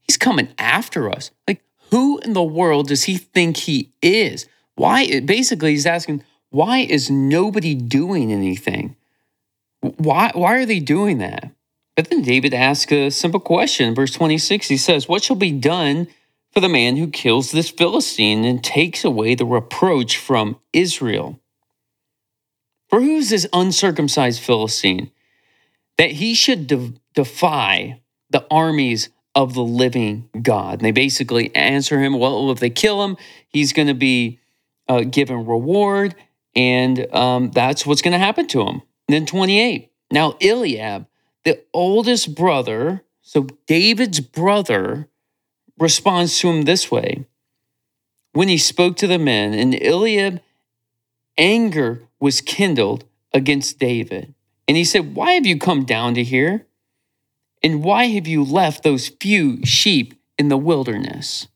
He's 0.00 0.16
coming 0.16 0.48
after 0.58 1.10
us. 1.10 1.30
Like, 1.46 1.62
who 1.90 2.18
in 2.18 2.32
the 2.32 2.42
world 2.42 2.88
does 2.88 3.04
he 3.04 3.18
think 3.18 3.58
he 3.58 3.92
is? 4.00 4.46
Why? 4.76 5.20
Basically, 5.20 5.72
he's 5.72 5.86
asking, 5.86 6.24
why 6.48 6.78
is 6.78 7.10
nobody 7.10 7.74
doing 7.74 8.32
anything? 8.32 8.96
Why 9.80 10.30
why 10.34 10.56
are 10.56 10.66
they 10.66 10.80
doing 10.80 11.18
that? 11.18 11.52
But 11.98 12.10
then 12.10 12.22
David 12.22 12.54
asks 12.54 12.92
a 12.92 13.10
simple 13.10 13.40
question. 13.40 13.92
Verse 13.92 14.12
26, 14.12 14.68
he 14.68 14.76
says, 14.76 15.08
What 15.08 15.24
shall 15.24 15.34
be 15.34 15.50
done 15.50 16.06
for 16.52 16.60
the 16.60 16.68
man 16.68 16.96
who 16.96 17.08
kills 17.08 17.50
this 17.50 17.70
Philistine 17.70 18.44
and 18.44 18.62
takes 18.62 19.04
away 19.04 19.34
the 19.34 19.44
reproach 19.44 20.16
from 20.16 20.60
Israel? 20.72 21.40
For 22.88 23.00
who 23.00 23.16
is 23.16 23.30
this 23.30 23.48
uncircumcised 23.52 24.40
Philistine 24.40 25.10
that 25.96 26.12
he 26.12 26.34
should 26.34 26.68
de- 26.68 26.94
defy 27.14 28.00
the 28.30 28.46
armies 28.48 29.08
of 29.34 29.54
the 29.54 29.64
living 29.64 30.30
God? 30.40 30.74
And 30.74 30.82
they 30.82 30.92
basically 30.92 31.52
answer 31.52 31.98
him, 31.98 32.16
well, 32.16 32.52
if 32.52 32.60
they 32.60 32.70
kill 32.70 33.02
him, 33.02 33.16
he's 33.48 33.72
going 33.72 33.88
to 33.88 33.94
be 33.94 34.38
uh, 34.86 35.00
given 35.00 35.44
reward, 35.46 36.14
and 36.54 37.12
um, 37.12 37.50
that's 37.50 37.84
what's 37.84 38.02
going 38.02 38.12
to 38.12 38.18
happen 38.18 38.46
to 38.46 38.60
him. 38.60 38.82
And 39.08 39.16
then 39.16 39.26
28. 39.26 39.90
Now, 40.12 40.36
Eliab, 40.40 41.08
the 41.48 41.62
oldest 41.72 42.34
brother, 42.34 43.02
so 43.22 43.46
David's 43.66 44.20
brother, 44.20 45.08
responds 45.78 46.38
to 46.38 46.50
him 46.50 46.62
this 46.62 46.90
way 46.90 47.24
when 48.32 48.48
he 48.48 48.58
spoke 48.58 48.96
to 48.96 49.06
the 49.06 49.18
men, 49.18 49.54
and 49.54 49.74
Eliab 49.82 50.42
anger 51.38 52.02
was 52.20 52.42
kindled 52.42 53.04
against 53.32 53.78
David. 53.78 54.34
And 54.66 54.76
he 54.76 54.84
said, 54.84 55.14
Why 55.14 55.32
have 55.32 55.46
you 55.46 55.58
come 55.58 55.84
down 55.84 56.14
to 56.14 56.22
here? 56.22 56.66
And 57.62 57.82
why 57.82 58.04
have 58.08 58.26
you 58.26 58.44
left 58.44 58.82
those 58.82 59.08
few 59.08 59.64
sheep 59.64 60.14
in 60.38 60.48
the 60.48 60.58
wilderness? 60.58 61.48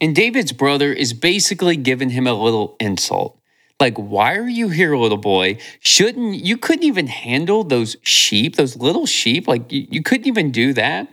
And 0.00 0.14
David's 0.14 0.52
brother 0.52 0.92
is 0.92 1.14
basically 1.14 1.76
giving 1.76 2.10
him 2.10 2.26
a 2.26 2.34
little 2.34 2.76
insult. 2.78 3.40
Like, 3.80 3.96
why 3.96 4.36
are 4.36 4.48
you 4.48 4.68
here, 4.68 4.96
little 4.96 5.18
boy? 5.18 5.58
Shouldn't 5.80 6.36
you 6.36 6.56
couldn't 6.56 6.84
even 6.84 7.08
handle 7.08 7.64
those 7.64 7.96
sheep, 8.02 8.56
those 8.56 8.76
little 8.76 9.06
sheep? 9.06 9.48
Like, 9.48 9.70
you, 9.72 9.86
you 9.90 10.02
couldn't 10.02 10.26
even 10.26 10.52
do 10.52 10.72
that. 10.74 11.08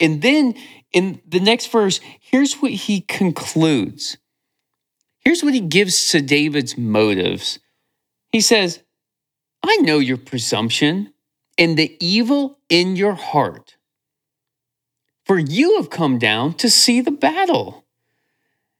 And 0.00 0.20
then 0.22 0.54
in 0.92 1.20
the 1.26 1.40
next 1.40 1.70
verse, 1.72 2.00
here's 2.20 2.54
what 2.56 2.72
he 2.72 3.00
concludes. 3.00 4.18
Here's 5.20 5.42
what 5.42 5.54
he 5.54 5.60
gives 5.60 6.10
to 6.10 6.20
David's 6.20 6.76
motives. 6.76 7.58
He 8.30 8.40
says, 8.40 8.82
I 9.62 9.76
know 9.76 9.98
your 9.98 10.18
presumption 10.18 11.14
and 11.56 11.76
the 11.76 11.96
evil 12.04 12.58
in 12.68 12.96
your 12.96 13.14
heart, 13.14 13.76
for 15.24 15.38
you 15.38 15.76
have 15.76 15.88
come 15.88 16.18
down 16.18 16.54
to 16.54 16.68
see 16.68 17.00
the 17.00 17.10
battle. 17.10 17.86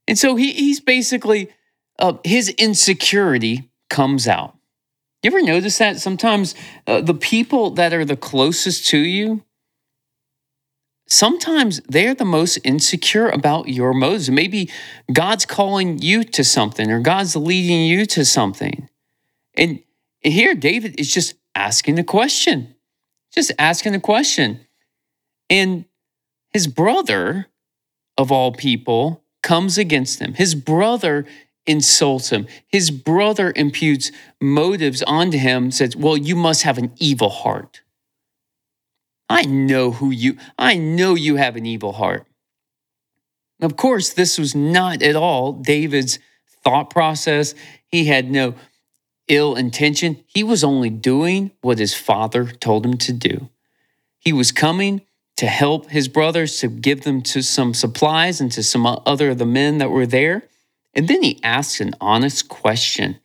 And 0.07 0.19
so 0.19 0.37
he, 0.37 0.53
he's 0.53 0.81
basically, 0.81 1.49
uh, 1.99 2.15
his 2.25 2.49
insecurity 2.51 3.71
comes 3.91 4.27
out. 4.27 4.57
You 5.23 5.29
ever 5.29 5.43
notice 5.43 5.79
that 5.79 6.01
sometimes 6.01 6.55
uh, 6.87 7.01
the 7.01 7.15
people 7.15 7.71
that 7.71 7.95
are 7.95 8.05
the 8.05 8.17
closest 8.17 8.87
to 8.89 8.99
you, 8.99 9.43
sometimes 11.09 11.81
they're 11.89 12.15
the 12.15 12.25
most 12.25 12.59
insecure 12.65 13.29
about 13.29 13.69
your 13.69 13.95
motives. 13.95 14.31
Maybe 14.31 14.71
God's 15.13 15.47
calling 15.47 15.99
you 15.99 16.25
to 16.25 16.45
something 16.45 16.91
or 16.91 17.01
God's 17.01 17.37
leading 17.37 17.87
you 17.87 18.05
to 18.07 18.25
something. 18.25 18.89
And 19.57 19.83
here, 20.21 20.55
David 20.55 20.99
is 20.99 21.13
just 21.13 21.35
asking 21.55 21.95
the 21.95 22.05
question, 22.05 22.75
just 23.33 23.53
asking 23.59 23.93
the 23.93 24.01
question. 24.01 24.61
And 25.49 25.85
his 26.53 26.67
brother, 26.67 27.47
of 28.19 28.31
all 28.33 28.53
people, 28.53 29.23
comes 29.43 29.79
against 29.79 30.21
him. 30.21 30.35
His 30.35 30.55
brother 30.55 31.27
insults 31.67 32.31
him. 32.31 32.47
His 32.67 32.91
brother 32.91 33.53
imputes 33.55 34.11
motives 34.41 35.03
onto 35.03 35.39
him, 35.39 35.71
says, 35.71 35.97
Well, 35.97 36.17
you 36.17 36.37
must 36.37 36.63
have 36.63 36.79
an 36.79 36.93
evil 36.99 37.31
heart. 37.31 37.83
I 39.29 39.43
know 39.43 39.91
who 39.91 40.11
you, 40.11 40.37
I 40.59 40.77
know 40.77 41.15
you 41.15 41.37
have 41.37 41.57
an 41.57 41.67
evil 41.67 41.93
heart. 41.93 42.27
Of 43.61 43.77
course, 43.77 44.13
this 44.13 44.39
was 44.39 44.55
not 44.55 45.03
at 45.03 45.17
all 45.17 45.53
David's 45.53 46.19
thought 46.63 46.91
process. 46.91 47.55
He 47.87 48.07
had 48.07 48.31
no 48.31 48.55
ill 49.29 49.55
intention. 49.55 50.23
He 50.27 50.43
was 50.43 50.63
only 50.63 50.91
doing 50.91 51.51
what 51.63 51.79
his 51.79 51.95
father 51.95 52.47
told 52.47 52.85
him 52.85 52.99
to 52.99 53.13
do. 53.13 53.49
He 54.19 54.33
was 54.33 54.53
coming 54.53 55.03
to 55.37 55.47
help 55.47 55.91
his 55.91 56.09
brothers, 56.09 56.59
to 56.61 56.69
give 56.69 57.03
them 57.03 57.21
to 57.21 57.43
some 57.43 57.75
supplies 57.75 58.41
and 58.41 58.53
to 58.53 58.63
some 58.63 58.87
other 58.87 59.31
of 59.31 59.39
the 59.39 59.47
men 59.47 59.79
that 59.79 59.91
were 59.91 60.07
there. 60.07 60.45
And 60.95 61.09
then 61.09 61.23
he 61.23 61.41
asks 61.43 61.81
an 61.81 61.95
honest 62.01 62.49
question. 62.49 63.19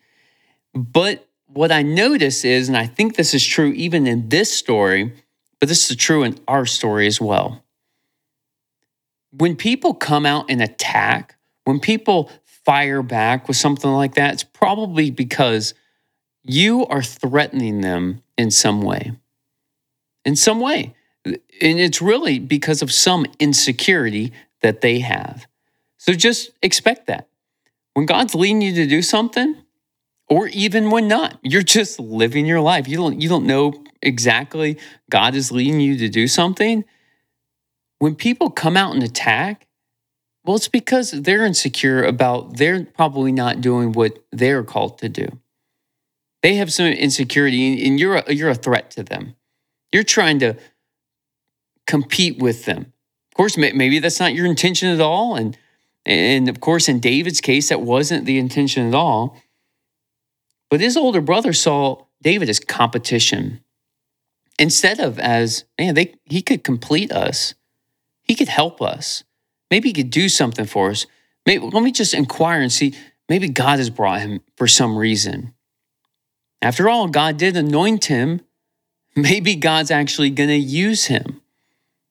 But 0.73 1.27
what 1.47 1.71
I 1.71 1.81
notice 1.81 2.45
is, 2.45 2.67
and 2.67 2.77
I 2.77 2.85
think 2.85 3.15
this 3.15 3.33
is 3.33 3.45
true 3.45 3.71
even 3.71 4.07
in 4.07 4.29
this 4.29 4.51
story, 4.51 5.13
but 5.59 5.69
this 5.69 5.89
is 5.89 5.97
true 5.97 6.23
in 6.23 6.39
our 6.47 6.65
story 6.65 7.07
as 7.07 7.19
well. 7.19 7.63
When 9.31 9.55
people 9.55 9.93
come 9.93 10.25
out 10.25 10.45
and 10.49 10.61
attack, 10.61 11.35
when 11.65 11.79
people 11.79 12.31
fire 12.43 13.03
back 13.03 13.47
with 13.47 13.57
something 13.57 13.89
like 13.89 14.15
that, 14.15 14.33
it's 14.33 14.43
probably 14.43 15.11
because 15.11 15.73
you 16.43 16.85
are 16.87 17.03
threatening 17.03 17.81
them 17.81 18.23
in 18.37 18.51
some 18.51 18.81
way. 18.81 19.13
In 20.25 20.35
some 20.35 20.59
way. 20.59 20.95
And 21.25 21.39
it's 21.61 22.01
really 22.01 22.39
because 22.39 22.81
of 22.81 22.91
some 22.91 23.25
insecurity 23.39 24.31
that 24.61 24.81
they 24.81 24.99
have. 24.99 25.47
So 25.97 26.13
just 26.13 26.51
expect 26.61 27.07
that. 27.07 27.28
When 27.99 28.05
God's 28.05 28.33
leading 28.33 28.61
you 28.61 28.73
to 28.75 28.87
do 28.87 29.01
something, 29.01 29.57
or 30.29 30.47
even 30.47 30.89
when 30.89 31.09
not, 31.09 31.37
you're 31.43 31.61
just 31.61 31.99
living 31.99 32.45
your 32.45 32.61
life. 32.61 32.87
You 32.87 32.95
don't, 32.95 33.19
you 33.19 33.27
don't 33.27 33.45
know 33.45 33.83
exactly 34.01 34.77
God 35.11 35.35
is 35.35 35.51
leading 35.51 35.81
you 35.81 35.97
to 35.97 36.07
do 36.07 36.25
something. 36.25 36.85
When 37.97 38.15
people 38.15 38.51
come 38.51 38.77
out 38.77 38.93
and 38.93 39.03
attack, 39.03 39.67
well, 40.45 40.55
it's 40.55 40.69
because 40.69 41.11
they're 41.11 41.43
insecure 41.43 42.01
about 42.01 42.55
they're 42.55 42.85
probably 42.85 43.33
not 43.33 43.59
doing 43.59 43.91
what 43.91 44.17
they're 44.31 44.63
called 44.63 44.99
to 44.99 45.09
do. 45.09 45.37
They 46.41 46.55
have 46.55 46.71
some 46.71 46.85
insecurity, 46.85 47.85
and 47.85 47.99
you're 47.99 48.15
a, 48.15 48.33
you're 48.33 48.49
a 48.49 48.55
threat 48.55 48.91
to 48.91 49.03
them. 49.03 49.35
You're 49.91 50.03
trying 50.03 50.39
to 50.39 50.55
compete 51.85 52.37
with 52.37 52.63
them. 52.63 52.93
Of 53.33 53.35
course, 53.35 53.57
maybe 53.57 53.99
that's 53.99 54.21
not 54.21 54.33
your 54.33 54.45
intention 54.45 54.87
at 54.87 55.01
all, 55.01 55.35
and 55.35 55.57
and 56.09 56.49
of 56.49 56.59
course, 56.59 56.89
in 56.89 56.99
David's 56.99 57.39
case, 57.39 57.69
that 57.69 57.81
wasn't 57.81 58.25
the 58.25 58.39
intention 58.39 58.87
at 58.87 58.95
all. 58.95 59.37
But 60.71 60.81
his 60.81 60.97
older 60.97 61.21
brother 61.21 61.53
saw 61.53 62.05
David 62.23 62.49
as 62.49 62.59
competition 62.59 63.63
instead 64.57 64.99
of 64.99 65.19
as 65.19 65.65
man. 65.77 65.93
They 65.93 66.15
he 66.25 66.41
could 66.41 66.63
complete 66.63 67.11
us. 67.11 67.53
He 68.23 68.33
could 68.33 68.49
help 68.49 68.81
us. 68.81 69.23
Maybe 69.69 69.89
he 69.89 69.93
could 69.93 70.09
do 70.09 70.29
something 70.29 70.65
for 70.65 70.89
us. 70.89 71.05
Maybe, 71.45 71.63
let 71.63 71.83
me 71.83 71.91
just 71.91 72.15
inquire 72.15 72.61
and 72.61 72.71
see. 72.71 72.95
Maybe 73.27 73.47
God 73.47 73.77
has 73.77 73.91
brought 73.91 74.21
him 74.21 74.41
for 74.57 74.67
some 74.67 74.97
reason. 74.97 75.53
After 76.59 76.89
all, 76.89 77.07
God 77.07 77.37
did 77.37 77.55
anoint 77.55 78.05
him. 78.05 78.41
Maybe 79.15 79.55
God's 79.55 79.91
actually 79.91 80.31
going 80.31 80.49
to 80.49 80.55
use 80.55 81.05
him. 81.05 81.41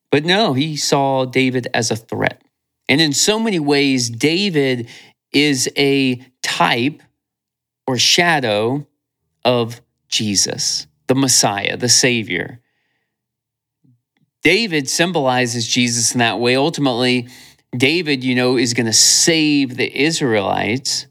But 0.09 0.23
no, 0.23 0.53
he 0.53 0.77
saw 0.77 1.25
David 1.25 1.67
as 1.73 1.91
a 1.91 1.95
threat. 1.95 2.41
And 2.89 2.99
in 2.99 3.13
so 3.13 3.39
many 3.39 3.59
ways, 3.59 4.09
David 4.09 4.89
is 5.31 5.69
a 5.77 6.25
type 6.41 7.01
or 7.85 7.97
shadow 7.97 8.87
of 9.45 9.79
Jesus, 10.09 10.87
the 11.07 11.15
Messiah, 11.15 11.77
the 11.77 11.87
Savior. 11.87 12.59
David 14.41 14.89
symbolizes 14.89 15.67
Jesus 15.67 16.13
in 16.13 16.19
that 16.19 16.39
way. 16.39 16.55
Ultimately, 16.55 17.27
David, 17.75 18.23
you 18.23 18.33
know, 18.33 18.57
is 18.57 18.73
going 18.73 18.87
to 18.87 18.93
save 18.93 19.77
the 19.77 19.95
Israelites 19.95 21.05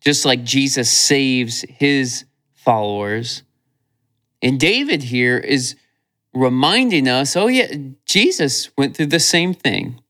just 0.00 0.24
like 0.24 0.44
Jesus 0.44 0.88
saves 0.88 1.64
his 1.68 2.24
followers. 2.54 3.42
And 4.40 4.60
David 4.60 5.02
here 5.02 5.38
is 5.38 5.74
reminding 6.32 7.08
us 7.08 7.34
oh, 7.34 7.48
yeah, 7.48 7.74
Jesus 8.04 8.70
went 8.78 8.96
through 8.96 9.06
the 9.06 9.18
same 9.18 9.52
thing. 9.52 10.00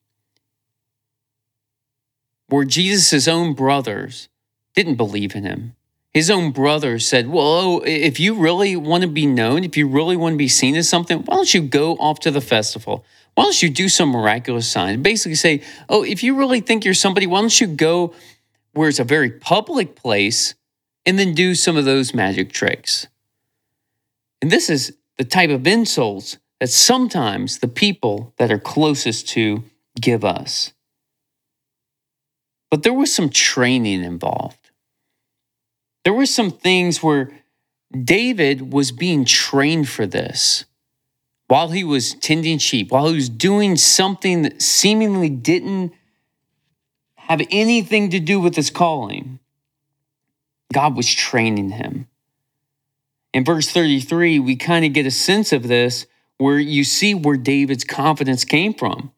Where 2.48 2.64
Jesus' 2.64 3.26
own 3.26 3.54
brothers 3.54 4.28
didn't 4.74 4.96
believe 4.96 5.34
in 5.34 5.44
him. 5.44 5.74
His 6.14 6.30
own 6.30 6.50
brothers 6.50 7.06
said, 7.06 7.28
Well, 7.28 7.44
oh, 7.44 7.80
if 7.84 8.18
you 8.18 8.34
really 8.34 8.74
want 8.76 9.02
to 9.02 9.08
be 9.08 9.26
known, 9.26 9.64
if 9.64 9.76
you 9.76 9.86
really 9.86 10.16
want 10.16 10.34
to 10.34 10.38
be 10.38 10.48
seen 10.48 10.76
as 10.76 10.88
something, 10.88 11.18
why 11.18 11.36
don't 11.36 11.52
you 11.52 11.60
go 11.60 11.92
off 11.96 12.20
to 12.20 12.30
the 12.30 12.40
festival? 12.40 13.04
Why 13.34 13.44
don't 13.44 13.62
you 13.62 13.68
do 13.68 13.88
some 13.88 14.10
miraculous 14.10 14.70
sign? 14.70 15.02
Basically, 15.02 15.34
say, 15.34 15.62
Oh, 15.88 16.02
if 16.02 16.22
you 16.22 16.34
really 16.36 16.60
think 16.60 16.84
you're 16.84 16.94
somebody, 16.94 17.26
why 17.26 17.40
don't 17.40 17.60
you 17.60 17.66
go 17.66 18.14
where 18.72 18.88
it's 18.88 18.98
a 18.98 19.04
very 19.04 19.30
public 19.30 19.96
place 19.96 20.54
and 21.04 21.18
then 21.18 21.34
do 21.34 21.54
some 21.54 21.76
of 21.76 21.84
those 21.84 22.14
magic 22.14 22.52
tricks. 22.52 23.06
And 24.42 24.50
this 24.50 24.68
is 24.68 24.96
the 25.16 25.24
type 25.24 25.50
of 25.50 25.66
insults 25.66 26.38
that 26.60 26.68
sometimes 26.68 27.58
the 27.58 27.68
people 27.68 28.34
that 28.38 28.50
are 28.50 28.58
closest 28.58 29.28
to 29.30 29.64
give 30.00 30.24
us. 30.24 30.72
But 32.76 32.82
there 32.82 32.92
was 32.92 33.10
some 33.10 33.30
training 33.30 34.04
involved. 34.04 34.68
There 36.04 36.12
were 36.12 36.26
some 36.26 36.50
things 36.50 37.02
where 37.02 37.30
David 37.90 38.70
was 38.70 38.92
being 38.92 39.24
trained 39.24 39.88
for 39.88 40.06
this 40.06 40.66
while 41.46 41.68
he 41.68 41.84
was 41.84 42.12
tending 42.12 42.58
sheep, 42.58 42.90
while 42.92 43.08
he 43.08 43.14
was 43.14 43.30
doing 43.30 43.76
something 43.76 44.42
that 44.42 44.60
seemingly 44.60 45.30
didn't 45.30 45.94
have 47.14 47.40
anything 47.50 48.10
to 48.10 48.20
do 48.20 48.38
with 48.40 48.56
his 48.56 48.68
calling. 48.68 49.38
God 50.70 50.98
was 50.98 51.10
training 51.10 51.70
him. 51.70 52.08
In 53.32 53.42
verse 53.42 53.70
33, 53.70 54.38
we 54.38 54.54
kind 54.54 54.84
of 54.84 54.92
get 54.92 55.06
a 55.06 55.10
sense 55.10 55.50
of 55.50 55.66
this 55.66 56.04
where 56.36 56.58
you 56.58 56.84
see 56.84 57.14
where 57.14 57.38
David's 57.38 57.84
confidence 57.84 58.44
came 58.44 58.74
from. 58.74 59.12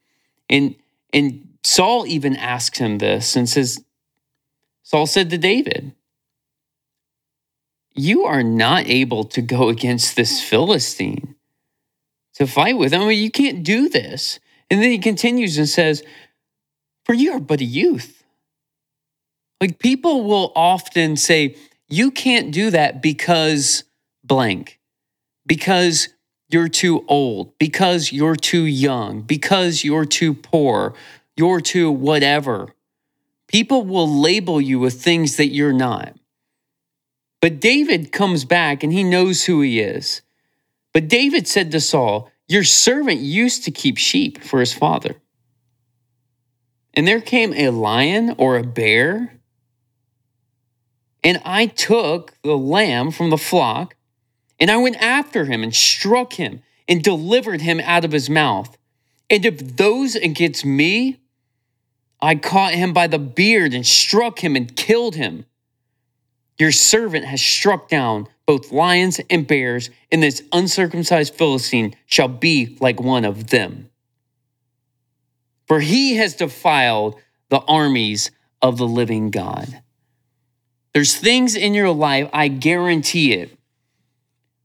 And 0.49 0.77
and 1.13 1.48
Saul 1.65 2.07
even 2.07 2.37
asks 2.37 2.79
him 2.79 2.99
this 2.99 3.37
and 3.37 3.49
says, 3.49 3.85
Saul 4.83 5.07
said 5.07 5.31
to 5.31 5.39
David, 5.39 5.93
You 7.95 8.25
are 8.25 8.43
not 8.43 8.87
able 8.87 9.25
to 9.25 9.43
go 9.43 9.69
against 9.69 10.17
this 10.17 10.43
Philistine 10.43 11.35
to 12.35 12.47
fight 12.47 12.79
with 12.79 12.93
him. 12.93 13.03
I 13.03 13.07
mean, 13.07 13.23
you 13.23 13.31
can't 13.31 13.63
do 13.63 13.89
this. 13.89 14.39
And 14.71 14.83
then 14.83 14.91
he 14.91 14.99
continues 14.99 15.59
and 15.59 15.69
says, 15.69 16.03
For 17.05 17.15
you 17.15 17.33
are 17.33 17.41
but 17.41 17.61
a 17.61 17.65
youth. 17.65 18.25
Like 19.61 19.79
people 19.79 20.25
will 20.25 20.53
often 20.55 21.17
say, 21.17 21.57
You 21.89 22.11
can't 22.11 22.53
do 22.53 22.71
that 22.71 23.03
because 23.03 23.85
blank, 24.25 24.79
because 25.47 26.09
you're 26.51 26.69
too 26.69 27.05
old, 27.09 27.59
because 27.59 28.13
you're 28.13 28.37
too 28.37 28.65
young, 28.65 29.23
because 29.23 29.85
you're 29.85 30.07
too 30.07 30.33
poor, 30.33 30.95
you're 31.39 31.61
too 31.61 31.91
whatever. 31.91 32.75
People 33.47 33.85
will 33.85 34.09
label 34.09 34.61
you 34.61 34.79
with 34.79 35.01
things 35.03 35.37
that 35.37 35.49
you're 35.49 35.73
not. 35.73 36.15
But 37.41 37.61
David 37.61 38.13
comes 38.13 38.45
back 38.45 38.83
and 38.83 38.93
he 38.93 39.05
knows 39.05 39.45
who 39.45 39.61
he 39.61 39.81
is. 39.81 40.23
But 40.93 41.09
David 41.09 41.47
said 41.47 41.71
to 41.73 41.81
Saul, 41.81 42.31
Your 42.49 42.65
servant 42.65 43.21
used 43.21 43.65
to 43.65 43.71
keep 43.71 43.97
sheep 43.97 44.43
for 44.43 44.61
his 44.61 44.73
father. 44.73 45.17
And 46.95 47.07
there 47.07 47.21
came 47.21 47.55
a 47.55 47.71
lion 47.71 48.35
or 48.39 48.57
a 48.57 48.65
bear, 48.65 49.39
and 51.23 51.41
I 51.45 51.67
took 51.67 52.35
the 52.43 52.57
lamb 52.57 53.11
from 53.11 53.31
the 53.31 53.39
flock 53.39 53.95
and 54.61 54.71
I 54.71 54.77
went 54.77 54.97
after 54.97 55.45
him 55.45 55.63
and 55.63 55.75
struck 55.75 56.35
him 56.35 56.63
and 56.89 57.03
delivered 57.03 57.61
him 57.61 57.81
out 57.81 58.05
of 58.05 58.13
his 58.13 58.29
mouth. 58.29 58.77
And 59.31 59.45
if 59.45 59.77
those 59.77 60.15
against 60.17 60.65
me, 60.65 61.19
I 62.21 62.35
caught 62.35 62.75
him 62.75 62.93
by 62.93 63.07
the 63.07 63.19
beard 63.19 63.75
and 63.75 63.87
struck 63.87 64.41
him 64.41 64.57
and 64.57 64.75
killed 64.75 65.15
him. 65.15 65.45
Your 66.59 66.73
servant 66.73 67.25
has 67.25 67.41
struck 67.41 67.89
down 67.89 68.27
both 68.47 68.73
lions 68.73 69.21
and 69.31 69.47
bears, 69.47 69.91
and 70.11 70.23
this 70.23 70.43
uncircumcised 70.53 71.35
Philistine 71.35 71.95
shall 72.07 72.29
be 72.29 72.77
like 72.81 73.01
one 73.01 73.25
of 73.25 73.49
them. 73.49 73.91
For 75.67 75.81
he 75.81 76.17
has 76.17 76.35
defiled 76.35 77.17
the 77.51 77.61
armies 77.61 78.31
of 78.61 78.79
the 78.79 78.87
living 78.87 79.31
God. 79.31 79.83
There's 80.95 81.15
things 81.15 81.55
in 81.55 81.75
your 81.75 81.91
life, 81.91 82.29
I 82.33 82.49
guarantee 82.49 83.35
it, 83.35 83.57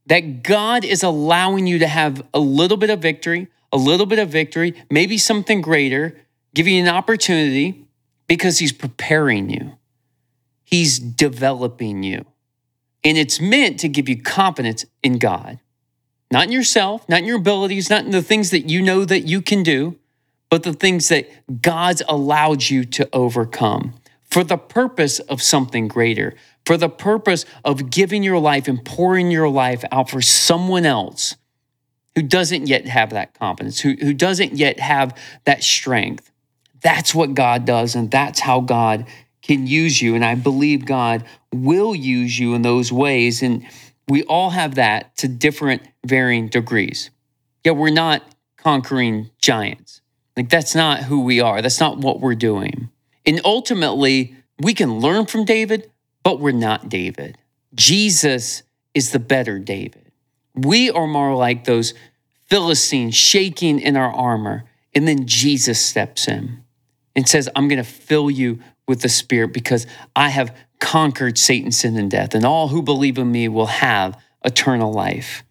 that 0.06 0.42
God 0.42 0.84
is 0.84 1.02
allowing 1.02 1.66
you 1.66 1.78
to 1.78 1.86
have 1.86 2.26
a 2.32 2.40
little 2.40 2.76
bit 2.76 2.90
of 2.90 3.00
victory, 3.00 3.48
a 3.70 3.76
little 3.76 4.06
bit 4.06 4.18
of 4.18 4.30
victory, 4.30 4.74
maybe 4.90 5.18
something 5.18 5.60
greater, 5.60 6.16
give 6.54 6.66
you 6.66 6.80
an 6.80 6.88
opportunity 6.88 7.84
because 8.26 8.58
He's 8.58 8.72
preparing 8.72 9.50
you, 9.50 9.72
He's 10.64 10.98
developing 10.98 12.02
you. 12.02 12.24
And 13.04 13.18
it's 13.18 13.40
meant 13.40 13.80
to 13.80 13.88
give 13.88 14.08
you 14.08 14.22
confidence 14.22 14.86
in 15.02 15.18
God, 15.18 15.58
not 16.30 16.44
in 16.44 16.52
yourself, 16.52 17.06
not 17.08 17.20
in 17.20 17.26
your 17.26 17.36
abilities, 17.36 17.90
not 17.90 18.04
in 18.04 18.12
the 18.12 18.22
things 18.22 18.50
that 18.50 18.70
you 18.70 18.80
know 18.80 19.04
that 19.04 19.20
you 19.20 19.42
can 19.42 19.62
do, 19.62 19.98
but 20.48 20.62
the 20.62 20.72
things 20.72 21.08
that 21.08 21.28
God's 21.60 22.02
allowed 22.08 22.70
you 22.70 22.84
to 22.84 23.08
overcome 23.12 23.94
for 24.34 24.42
the 24.42 24.56
purpose 24.56 25.20
of 25.20 25.42
something 25.42 25.86
greater, 25.86 26.34
for 26.64 26.76
the 26.76 26.88
purpose 26.88 27.44
of 27.64 27.90
giving 27.90 28.22
your 28.22 28.38
life 28.38 28.66
and 28.66 28.84
pouring 28.84 29.30
your 29.30 29.48
life 29.48 29.84
out 29.92 30.10
for 30.10 30.22
someone 30.22 30.86
else 30.86 31.36
who 32.14 32.22
doesn't 32.22 32.66
yet 32.66 32.86
have 32.86 33.10
that 33.10 33.34
confidence, 33.34 33.80
who, 33.80 33.94
who 34.00 34.14
doesn't 34.14 34.54
yet 34.54 34.80
have 34.80 35.16
that 35.44 35.62
strength. 35.62 36.30
That's 36.84 37.14
what 37.14 37.32
God 37.32 37.64
does, 37.64 37.94
and 37.94 38.10
that's 38.10 38.40
how 38.40 38.60
God 38.60 39.06
can 39.40 39.66
use 39.66 40.00
you. 40.00 40.14
And 40.14 40.24
I 40.24 40.34
believe 40.34 40.84
God 40.84 41.24
will 41.50 41.94
use 41.94 42.38
you 42.38 42.54
in 42.54 42.60
those 42.60 42.92
ways. 42.92 43.42
And 43.42 43.66
we 44.06 44.22
all 44.24 44.50
have 44.50 44.74
that 44.74 45.16
to 45.18 45.28
different 45.28 45.82
varying 46.06 46.48
degrees. 46.48 47.10
Yet 47.64 47.76
we're 47.76 47.88
not 47.88 48.22
conquering 48.58 49.30
giants. 49.40 50.02
Like, 50.36 50.50
that's 50.50 50.74
not 50.74 51.04
who 51.04 51.22
we 51.22 51.40
are. 51.40 51.62
That's 51.62 51.80
not 51.80 51.98
what 51.98 52.20
we're 52.20 52.34
doing. 52.34 52.90
And 53.24 53.40
ultimately, 53.44 54.36
we 54.58 54.74
can 54.74 55.00
learn 55.00 55.24
from 55.24 55.46
David, 55.46 55.90
but 56.22 56.38
we're 56.38 56.52
not 56.52 56.90
David. 56.90 57.38
Jesus 57.74 58.62
is 58.92 59.12
the 59.12 59.18
better 59.18 59.58
David. 59.58 60.12
We 60.54 60.90
are 60.90 61.06
more 61.06 61.34
like 61.34 61.64
those 61.64 61.94
Philistines 62.46 63.14
shaking 63.14 63.80
in 63.80 63.96
our 63.96 64.12
armor. 64.12 64.64
And 64.94 65.08
then 65.08 65.26
Jesus 65.26 65.84
steps 65.84 66.28
in 66.28 66.63
and 67.16 67.28
says, 67.28 67.48
I'm 67.54 67.68
going 67.68 67.82
to 67.82 67.88
fill 67.88 68.30
you 68.30 68.60
with 68.86 69.00
the 69.00 69.08
Spirit 69.08 69.52
because 69.52 69.86
I 70.14 70.28
have 70.28 70.54
conquered 70.80 71.38
Satan, 71.38 71.72
sin, 71.72 71.96
and 71.96 72.10
death. 72.10 72.34
And 72.34 72.44
all 72.44 72.68
who 72.68 72.82
believe 72.82 73.18
in 73.18 73.30
me 73.30 73.48
will 73.48 73.66
have 73.66 74.20
eternal 74.44 74.92
life. 74.92 75.42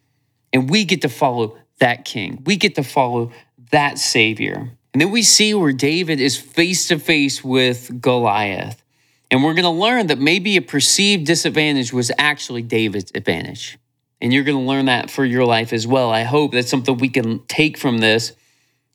And 0.52 0.69
we 0.69 0.86
get 0.86 1.02
to 1.02 1.10
follow 1.10 1.58
that 1.80 2.06
king. 2.06 2.43
We 2.45 2.56
get 2.56 2.76
to 2.76 2.84
follow 2.84 3.32
that 3.71 3.97
savior. 3.97 4.69
And 4.93 5.02
then 5.02 5.10
we 5.10 5.23
see 5.23 5.54
where 5.56 5.73
David 5.73 6.19
is 6.19 6.38
face 6.38 6.88
to 6.89 6.99
face 6.99 7.43
with 7.43 7.99
Goliath. 7.99 8.84
And 9.32 9.43
we're 9.43 9.56
going 9.56 9.63
to 9.63 9.69
learn 9.69 10.08
that 10.08 10.19
maybe 10.19 10.58
a 10.58 10.62
perceived 10.62 11.26
disadvantage 11.26 11.91
was 11.91 12.12
actually 12.19 12.62
David's 12.62 13.12
advantage. 13.15 13.80
And 14.21 14.32
you're 14.32 14.43
going 14.43 14.60
to 14.60 14.63
learn 14.63 14.86
that 14.86 15.10
for 15.10 15.26
your 15.26 15.43
life 15.43 15.73
as 15.73 15.88
well. 15.88 16.12
I 16.12 16.21
hope 16.21 16.52
that's 16.52 16.69
something 16.69 16.97
we 16.97 17.10
can 17.10 17.39
take 17.47 17.80
from 17.80 17.97
this. 17.97 18.34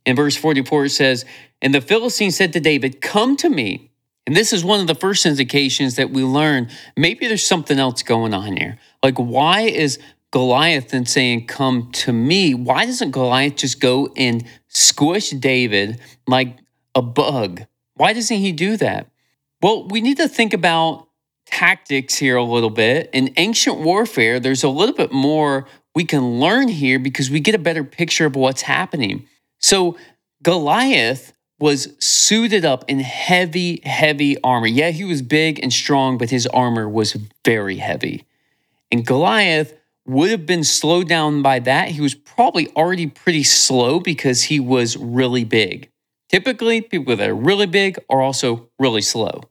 In 0.06 0.14
verse 0.14 0.36
44, 0.36 0.84
it 0.84 0.90
says, 0.90 1.24
And 1.60 1.74
the 1.74 1.80
Philistine 1.80 2.30
said 2.30 2.52
to 2.52 2.60
David, 2.60 3.00
Come 3.00 3.36
to 3.38 3.48
me. 3.48 3.90
And 4.26 4.36
this 4.36 4.52
is 4.52 4.64
one 4.64 4.80
of 4.80 4.86
the 4.86 4.94
first 4.94 5.24
indications 5.24 5.96
that 5.96 6.10
we 6.10 6.22
learn 6.22 6.68
maybe 6.96 7.26
there's 7.26 7.46
something 7.46 7.78
else 7.78 8.02
going 8.02 8.34
on 8.34 8.56
here. 8.56 8.78
Like, 9.02 9.16
why 9.16 9.62
is 9.62 9.98
Goliath 10.30 10.90
then 10.90 11.06
saying, 11.06 11.46
Come 11.46 11.90
to 11.92 12.12
me? 12.12 12.54
Why 12.54 12.84
doesn't 12.86 13.10
Goliath 13.10 13.56
just 13.56 13.80
go 13.80 14.12
and 14.16 14.44
squish 14.68 15.30
David 15.30 16.00
like 16.26 16.58
a 16.94 17.02
bug? 17.02 17.62
Why 17.94 18.12
doesn't 18.12 18.36
he 18.36 18.52
do 18.52 18.76
that? 18.76 19.08
Well, 19.60 19.88
we 19.88 20.00
need 20.00 20.18
to 20.18 20.28
think 20.28 20.52
about 20.52 21.08
tactics 21.46 22.16
here 22.16 22.36
a 22.36 22.44
little 22.44 22.70
bit. 22.70 23.10
In 23.12 23.32
ancient 23.36 23.78
warfare, 23.78 24.38
there's 24.38 24.62
a 24.62 24.68
little 24.68 24.94
bit 24.94 25.10
more 25.10 25.66
we 25.94 26.04
can 26.04 26.38
learn 26.38 26.68
here 26.68 26.98
because 26.98 27.30
we 27.30 27.40
get 27.40 27.54
a 27.54 27.58
better 27.58 27.82
picture 27.82 28.26
of 28.26 28.36
what's 28.36 28.62
happening. 28.62 29.26
So, 29.58 29.96
Goliath 30.42 31.32
was 31.58 31.94
suited 31.98 32.64
up 32.64 32.84
in 32.88 33.00
heavy, 33.00 33.80
heavy 33.84 34.40
armor. 34.42 34.66
Yeah, 34.66 34.90
he 34.90 35.04
was 35.04 35.22
big 35.22 35.58
and 35.62 35.72
strong, 35.72 36.18
but 36.18 36.30
his 36.30 36.46
armor 36.48 36.88
was 36.88 37.16
very 37.44 37.76
heavy. 37.76 38.24
And 38.92 39.04
Goliath 39.04 39.74
would 40.06 40.30
have 40.30 40.46
been 40.46 40.64
slowed 40.64 41.08
down 41.08 41.42
by 41.42 41.58
that. 41.60 41.88
He 41.88 42.00
was 42.00 42.14
probably 42.14 42.68
already 42.70 43.06
pretty 43.06 43.42
slow 43.42 44.00
because 44.00 44.44
he 44.44 44.60
was 44.60 44.96
really 44.96 45.44
big. 45.44 45.90
Typically, 46.28 46.80
people 46.80 47.16
that 47.16 47.28
are 47.28 47.34
really 47.34 47.66
big 47.66 47.98
are 48.08 48.22
also 48.22 48.68
really 48.78 49.02
slow. 49.02 49.42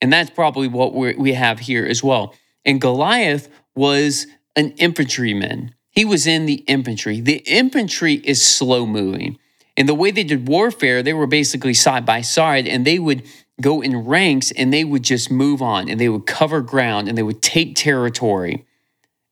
And 0.00 0.12
that's 0.12 0.30
probably 0.30 0.68
what 0.68 0.94
we 0.94 1.34
have 1.34 1.60
here 1.60 1.84
as 1.84 2.02
well. 2.02 2.34
And 2.64 2.80
Goliath 2.80 3.48
was 3.74 4.26
an 4.56 4.72
infantryman. 4.72 5.74
He 5.90 6.04
was 6.04 6.26
in 6.26 6.46
the 6.46 6.64
infantry. 6.66 7.20
The 7.20 7.42
infantry 7.46 8.14
is 8.14 8.42
slow 8.42 8.86
moving. 8.86 9.38
And 9.76 9.88
the 9.88 9.94
way 9.94 10.10
they 10.10 10.24
did 10.24 10.48
warfare, 10.48 11.02
they 11.02 11.14
were 11.14 11.26
basically 11.26 11.74
side 11.74 12.06
by 12.06 12.20
side 12.20 12.66
and 12.66 12.86
they 12.86 12.98
would 12.98 13.24
go 13.60 13.80
in 13.80 14.04
ranks 14.04 14.50
and 14.52 14.72
they 14.72 14.84
would 14.84 15.02
just 15.02 15.30
move 15.30 15.62
on 15.62 15.88
and 15.88 16.00
they 16.00 16.08
would 16.08 16.26
cover 16.26 16.60
ground 16.60 17.08
and 17.08 17.16
they 17.16 17.22
would 17.22 17.42
take 17.42 17.76
territory. 17.76 18.64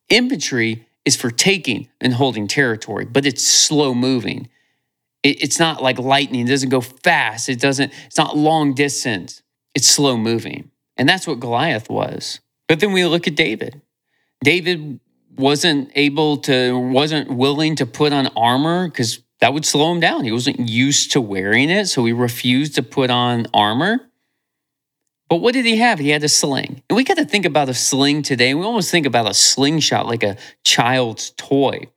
Infantry 0.09 0.87
is 1.05 1.15
for 1.15 1.31
taking 1.31 1.89
and 1.99 2.13
holding 2.13 2.47
territory, 2.47 3.05
but 3.05 3.25
it's 3.25 3.45
slow 3.45 3.93
moving. 3.93 4.49
It's 5.23 5.59
not 5.59 5.81
like 5.81 5.99
lightning. 5.99 6.47
It 6.47 6.49
doesn't 6.49 6.69
go 6.69 6.81
fast. 6.81 7.47
It 7.47 7.59
doesn't, 7.59 7.93
it's 8.05 8.17
not 8.17 8.35
long 8.35 8.73
distance. 8.73 9.41
It's 9.73 9.87
slow 9.87 10.17
moving. 10.17 10.69
And 10.97 11.07
that's 11.07 11.25
what 11.25 11.39
Goliath 11.39 11.89
was. 11.89 12.41
But 12.67 12.81
then 12.81 12.91
we 12.91 13.05
look 13.05 13.27
at 13.27 13.35
David. 13.35 13.81
David 14.43 14.99
wasn't 15.37 15.91
able 15.95 16.37
to, 16.37 16.77
wasn't 16.77 17.31
willing 17.31 17.77
to 17.77 17.85
put 17.85 18.11
on 18.11 18.27
armor 18.35 18.89
because 18.89 19.21
that 19.43 19.53
would 19.53 19.65
slow 19.65 19.91
him 19.91 19.99
down. 19.99 20.23
He 20.23 20.31
wasn't 20.31 20.69
used 20.69 21.11
to 21.11 21.19
wearing 21.19 21.69
it. 21.69 21.87
So 21.87 22.05
he 22.05 22.13
refused 22.13 22.75
to 22.75 22.81
put 22.81 23.09
on 23.09 23.47
armor. 23.53 23.99
But 25.27 25.41
what 25.41 25.53
did 25.53 25.65
he 25.65 25.75
have? 25.79 25.99
He 25.99 26.11
had 26.11 26.23
a 26.23 26.29
sling. 26.29 26.81
And 26.89 26.95
we 26.95 27.03
got 27.03 27.17
to 27.17 27.25
think 27.25 27.45
about 27.45 27.67
a 27.67 27.73
sling 27.73 28.21
today. 28.21 28.53
We 28.53 28.63
almost 28.63 28.89
think 28.89 29.05
about 29.05 29.29
a 29.29 29.33
slingshot 29.33 30.07
like 30.07 30.23
a 30.23 30.37
child's 30.63 31.31
toy. 31.31 31.87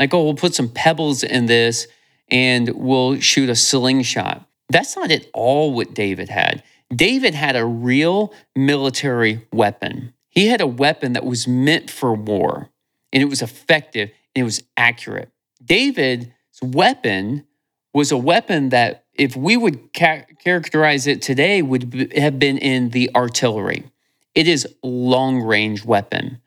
Like, 0.00 0.12
oh, 0.14 0.24
we'll 0.24 0.34
put 0.34 0.56
some 0.56 0.68
pebbles 0.68 1.22
in 1.22 1.46
this 1.46 1.86
and 2.28 2.70
we'll 2.70 3.20
shoot 3.20 3.50
a 3.50 3.54
slingshot. 3.54 4.44
That's 4.70 4.96
not 4.96 5.12
at 5.12 5.26
all 5.32 5.72
what 5.72 5.94
David 5.94 6.28
had. 6.28 6.64
David 6.92 7.34
had 7.36 7.54
a 7.54 7.64
real 7.64 8.34
military 8.56 9.46
weapon. 9.52 10.12
He 10.28 10.48
had 10.48 10.60
a 10.60 10.66
weapon 10.66 11.12
that 11.12 11.24
was 11.24 11.46
meant 11.46 11.88
for 11.88 12.14
war. 12.14 12.68
and 13.12 13.22
it 13.22 13.26
was 13.26 13.42
effective 13.42 14.10
and 14.34 14.42
it 14.42 14.44
was 14.44 14.64
accurate. 14.76 15.30
David's 15.64 16.26
weapon 16.62 17.46
was 17.92 18.12
a 18.12 18.16
weapon 18.16 18.70
that, 18.70 19.04
if 19.14 19.34
we 19.34 19.56
would 19.56 19.94
ca- 19.94 20.26
characterize 20.44 21.06
it 21.06 21.22
today, 21.22 21.62
would 21.62 21.90
b- 21.90 22.20
have 22.20 22.38
been 22.38 22.58
in 22.58 22.90
the 22.90 23.10
artillery. 23.14 23.90
It 24.34 24.46
is 24.46 24.68
long 24.82 25.40
range 25.40 25.84
weapon, 25.84 26.42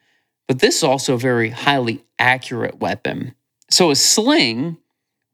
but 0.48 0.60
this 0.60 0.78
is 0.78 0.84
also 0.84 1.16
a 1.16 1.20
very 1.20 1.50
highly 1.50 2.04
accurate 2.20 2.80
weapon. 2.80 3.34
So 3.72 3.90
a 3.90 3.96
sling 3.96 4.78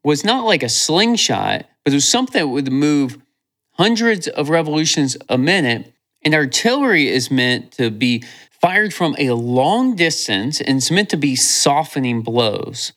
was 0.02 0.24
not 0.24 0.46
like 0.46 0.62
a 0.62 0.68
slingshot, 0.68 1.66
but 1.84 1.92
it 1.92 1.96
was 1.96 2.08
something 2.08 2.40
that 2.40 2.48
would 2.48 2.72
move 2.72 3.18
hundreds 3.72 4.28
of 4.28 4.48
revolutions 4.48 5.16
a 5.28 5.36
minute. 5.36 5.92
And 6.22 6.34
artillery 6.34 7.08
is 7.08 7.30
meant 7.30 7.72
to 7.72 7.90
be 7.90 8.24
fired 8.50 8.94
from 8.94 9.14
a 9.18 9.32
long 9.32 9.96
distance 9.96 10.60
and 10.60 10.78
it's 10.78 10.90
meant 10.90 11.10
to 11.10 11.16
be 11.16 11.36
softening 11.36 12.22
blows 12.22 12.92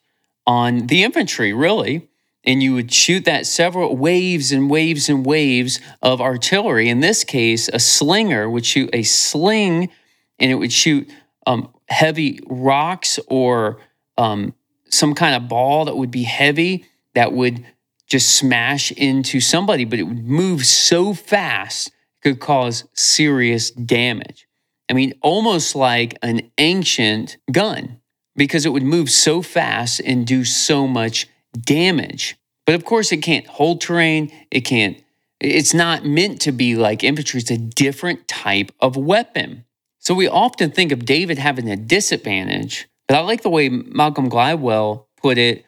on 0.49 0.87
the 0.87 1.03
infantry, 1.03 1.53
really. 1.53 2.09
And 2.43 2.63
you 2.63 2.73
would 2.73 2.91
shoot 2.91 3.25
that 3.25 3.45
several 3.45 3.95
waves 3.95 4.51
and 4.51 4.67
waves 4.67 5.07
and 5.07 5.23
waves 5.23 5.79
of 6.01 6.19
artillery. 6.19 6.89
In 6.89 7.01
this 7.01 7.23
case, 7.23 7.67
a 7.67 7.77
slinger 7.77 8.49
would 8.49 8.65
shoot 8.65 8.89
a 8.91 9.03
sling 9.03 9.91
and 10.39 10.49
it 10.49 10.55
would 10.55 10.73
shoot 10.73 11.07
um, 11.45 11.71
heavy 11.87 12.39
rocks 12.47 13.19
or 13.27 13.79
um, 14.17 14.55
some 14.89 15.13
kind 15.13 15.35
of 15.35 15.47
ball 15.47 15.85
that 15.85 15.95
would 15.95 16.09
be 16.09 16.23
heavy 16.23 16.85
that 17.13 17.31
would 17.31 17.63
just 18.07 18.33
smash 18.33 18.91
into 18.93 19.39
somebody, 19.39 19.85
but 19.85 19.99
it 19.99 20.03
would 20.03 20.25
move 20.25 20.65
so 20.65 21.13
fast 21.13 21.89
it 21.89 21.93
could 22.23 22.39
cause 22.39 22.85
serious 22.93 23.69
damage. 23.69 24.47
I 24.89 24.93
mean, 24.93 25.13
almost 25.21 25.75
like 25.75 26.17
an 26.23 26.49
ancient 26.57 27.37
gun 27.51 27.99
because 28.39 28.65
it 28.65 28.69
would 28.69 28.83
move 28.83 29.11
so 29.11 29.41
fast 29.41 29.99
and 29.99 30.25
do 30.25 30.45
so 30.45 30.87
much 30.87 31.27
damage. 31.53 32.37
But 32.65 32.75
of 32.75 32.85
course, 32.85 33.11
it 33.11 33.17
can't 33.17 33.45
hold 33.45 33.81
terrain. 33.81 34.31
It 34.49 34.61
can't, 34.61 34.97
it's 35.39 35.73
not 35.73 36.05
meant 36.05 36.41
to 36.41 36.51
be 36.51 36.75
like 36.75 37.03
infantry. 37.03 37.41
It's 37.41 37.51
a 37.51 37.57
different 37.57 38.27
type 38.27 38.71
of 38.79 38.95
weapon. 38.95 39.65
So 39.99 40.13
we 40.13 40.27
often 40.27 40.71
think 40.71 40.91
of 40.91 41.05
David 41.05 41.37
having 41.37 41.69
a 41.69 41.75
disadvantage, 41.75 42.87
but 43.07 43.17
I 43.17 43.19
like 43.19 43.41
the 43.41 43.49
way 43.49 43.67
Malcolm 43.67 44.29
Gladwell 44.29 45.05
put 45.21 45.37
it 45.37 45.65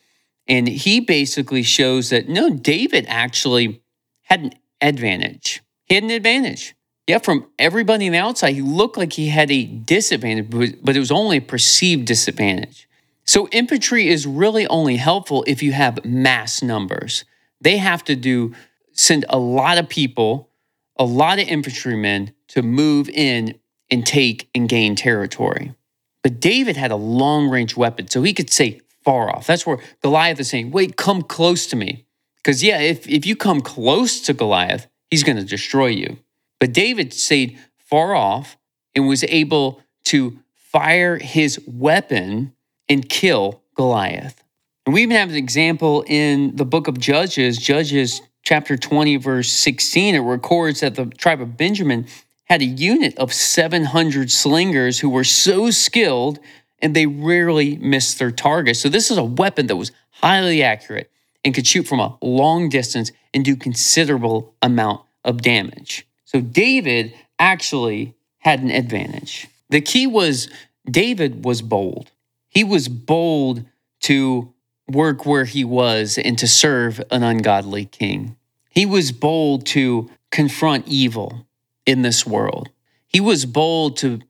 and 0.48 0.68
he 0.68 1.02
basically 1.02 1.64
shows 1.64 2.10
that 2.10 2.30
no, 2.30 2.50
David 2.50 3.06
actually 3.08 3.82
had 4.24 4.42
an 4.42 4.54
advantage. 4.80 5.62
He 5.86 5.96
had 5.96 6.04
an 6.04 6.12
advantage. 6.12 6.74
Yeah, 7.12 7.17
from 7.17 7.45
everybody 7.60 8.06
on 8.06 8.13
the 8.13 8.19
outside, 8.19 8.54
he 8.54 8.62
looked 8.62 8.95
like 8.95 9.12
he 9.12 9.28
had 9.28 9.52
a 9.52 9.65
disadvantage, 9.65 10.50
but 10.82 10.95
it 10.95 11.00
was 11.00 11.12
only 11.12 11.36
a 11.36 11.41
perceived 11.41 12.06
disadvantage. 12.06 12.88
So, 13.26 13.50
infantry 13.50 14.08
is 14.08 14.26
really 14.26 14.65
only 14.67 14.95
helpful 14.95 15.43
if 15.45 15.62
you 15.62 15.74
have 15.74 16.06
mass 16.06 16.63
numbers. 16.63 17.26
They 17.60 17.76
have 17.80 18.06
to 18.06 18.15
do 18.15 18.56
send 18.93 19.26
a 19.28 19.38
lot 19.38 19.78
of 19.78 19.89
people, 19.89 20.52
a 20.95 21.04
lot 21.04 21.38
of 21.38 21.50
infantrymen 21.50 22.32
to 22.47 22.62
move 22.62 23.10
in 23.10 23.60
and 23.89 24.06
take 24.06 24.50
and 24.56 24.69
gain 24.69 24.95
territory. 24.95 25.76
But 26.24 26.39
David 26.39 26.78
had 26.78 26.91
a 26.91 26.95
long 26.95 27.50
range 27.50 27.76
weapon, 27.76 28.08
so 28.08 28.24
he 28.24 28.34
could 28.34 28.50
say 28.50 28.80
far 29.04 29.30
off. 29.30 29.47
That's 29.47 29.67
where 29.67 29.80
Goliath 30.02 30.39
is 30.39 30.50
saying, 30.50 30.71
wait, 30.71 30.95
come 30.95 31.24
close 31.24 31.67
to 31.67 31.76
me. 31.76 32.06
Because, 32.38 32.63
yeah, 32.63 32.80
if, 32.80 33.06
if 33.06 33.26
you 33.26 33.36
come 33.36 33.60
close 33.60 34.21
to 34.21 34.34
Goliath, 34.34 34.88
he's 35.10 35.26
going 35.26 35.36
to 35.36 35.43
destroy 35.43 35.88
you. 35.88 36.17
But 36.62 36.74
David 36.74 37.12
stayed 37.12 37.58
far 37.80 38.13
off 38.13 38.56
and 38.95 39.08
was 39.08 39.24
able 39.24 39.82
to 40.06 40.38
fire 40.54 41.17
his 41.17 41.60
weapon 41.65 42.54
and 42.88 43.10
kill 43.10 43.63
Goliath. 43.76 44.43
And 44.86 44.93
we 44.93 45.02
even 45.02 45.17
have 45.17 45.32
an 45.32 45.36
example 45.36 46.06
in 46.06 46.56
the 46.56 46.65
book 46.65 46.88
of 46.88 47.00
Judges, 47.00 47.58
Judges 47.58 48.21
chapter 48.43 48.78
20, 48.78 49.17
verse 49.17 49.52
16. 49.52 50.13
It 50.13 50.19
records 50.19 50.82
that 50.82 50.93
the 50.93 51.08
tribe 51.08 51.41
of 51.41 51.58
Benjamin 51.58 52.06
had 52.45 52.62
a 52.62 52.65
unit 52.65 53.17
of 53.17 53.34
700 53.34 54.32
slingers 54.32 55.00
who 55.00 55.10
were 55.10 55.24
so 55.24 55.71
skilled 55.71 56.38
and 56.80 56.95
they 56.95 57.08
rarely 57.08 57.78
missed 57.78 58.19
their 58.19 58.32
target. 58.32 58.76
So 58.76 58.88
this 58.88 59.10
is 59.10 59.17
a 59.17 59.24
weapon 59.24 59.65
that 59.65 59.78
was 59.78 59.91
highly 60.12 60.62
accurate 60.62 61.10
and 61.43 61.56
could 61.56 61.65
shoot 61.65 61.88
from 61.88 62.00
a 62.00 62.17
long 62.21 62.69
distance 62.69 63.12
and 63.34 63.43
do 63.43 63.56
considerable 63.56 64.54
amount 64.62 65.02
of 65.24 65.41
damage. 65.41 66.06
So 66.32 66.39
David 66.39 67.13
actually 67.39 68.15
had 68.38 68.62
an 68.62 68.72
advantage. 68.72 69.50
The 69.70 69.82
key 69.82 70.08
was 70.08 70.50
David 70.89 71.44
was 71.44 71.62
bold. 71.62 72.10
He 72.48 72.63
was 72.63 72.88
bold 72.88 73.65
to 74.04 74.54
work 74.88 75.26
where 75.26 75.44
he 75.44 75.65
was 75.65 76.17
and 76.17 76.39
to 76.39 76.48
serve 76.48 77.02
an 77.12 77.24
ungodly 77.24 77.84
king. 77.84 78.38
He 78.70 78.86
was 78.86 79.12
bold 79.12 79.65
to 79.67 80.10
confront 80.32 80.88
evil 80.88 81.46
in 81.86 82.02
this 82.02 82.26
world. 82.26 82.70
He 83.08 83.20
was 83.20 83.46
bold 83.46 83.98
to, 83.98 84.22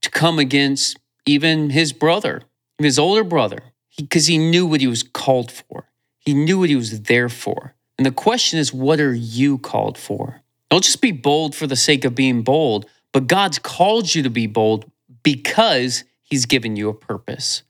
to 0.00 0.10
come 0.10 0.38
against 0.38 0.98
even 1.26 1.68
his 1.68 1.92
brother, 1.92 2.40
his 2.78 2.98
older 2.98 3.22
brother, 3.22 3.58
because 3.98 4.28
he, 4.28 4.38
he 4.38 4.50
knew 4.50 4.64
what 4.64 4.80
he 4.80 4.86
was 4.86 5.02
called 5.02 5.52
for. 5.52 5.90
He 6.20 6.32
knew 6.32 6.60
what 6.60 6.70
he 6.70 6.76
was 6.76 7.02
there 7.02 7.28
for. 7.28 7.74
And 7.98 8.06
the 8.06 8.12
question 8.12 8.58
is, 8.58 8.72
what 8.72 8.98
are 8.98 9.12
you 9.12 9.58
called 9.58 9.98
for? 9.98 10.40
Don't 10.70 10.84
just 10.84 11.00
be 11.00 11.12
bold 11.12 11.54
for 11.54 11.66
the 11.66 11.76
sake 11.76 12.04
of 12.04 12.14
being 12.14 12.42
bold, 12.42 12.86
but 13.12 13.26
God's 13.26 13.58
called 13.58 14.14
you 14.14 14.22
to 14.22 14.30
be 14.30 14.46
bold 14.46 14.90
because 15.22 16.04
he's 16.22 16.46
given 16.46 16.76
you 16.76 16.88
a 16.88 16.94
purpose. 16.94 17.62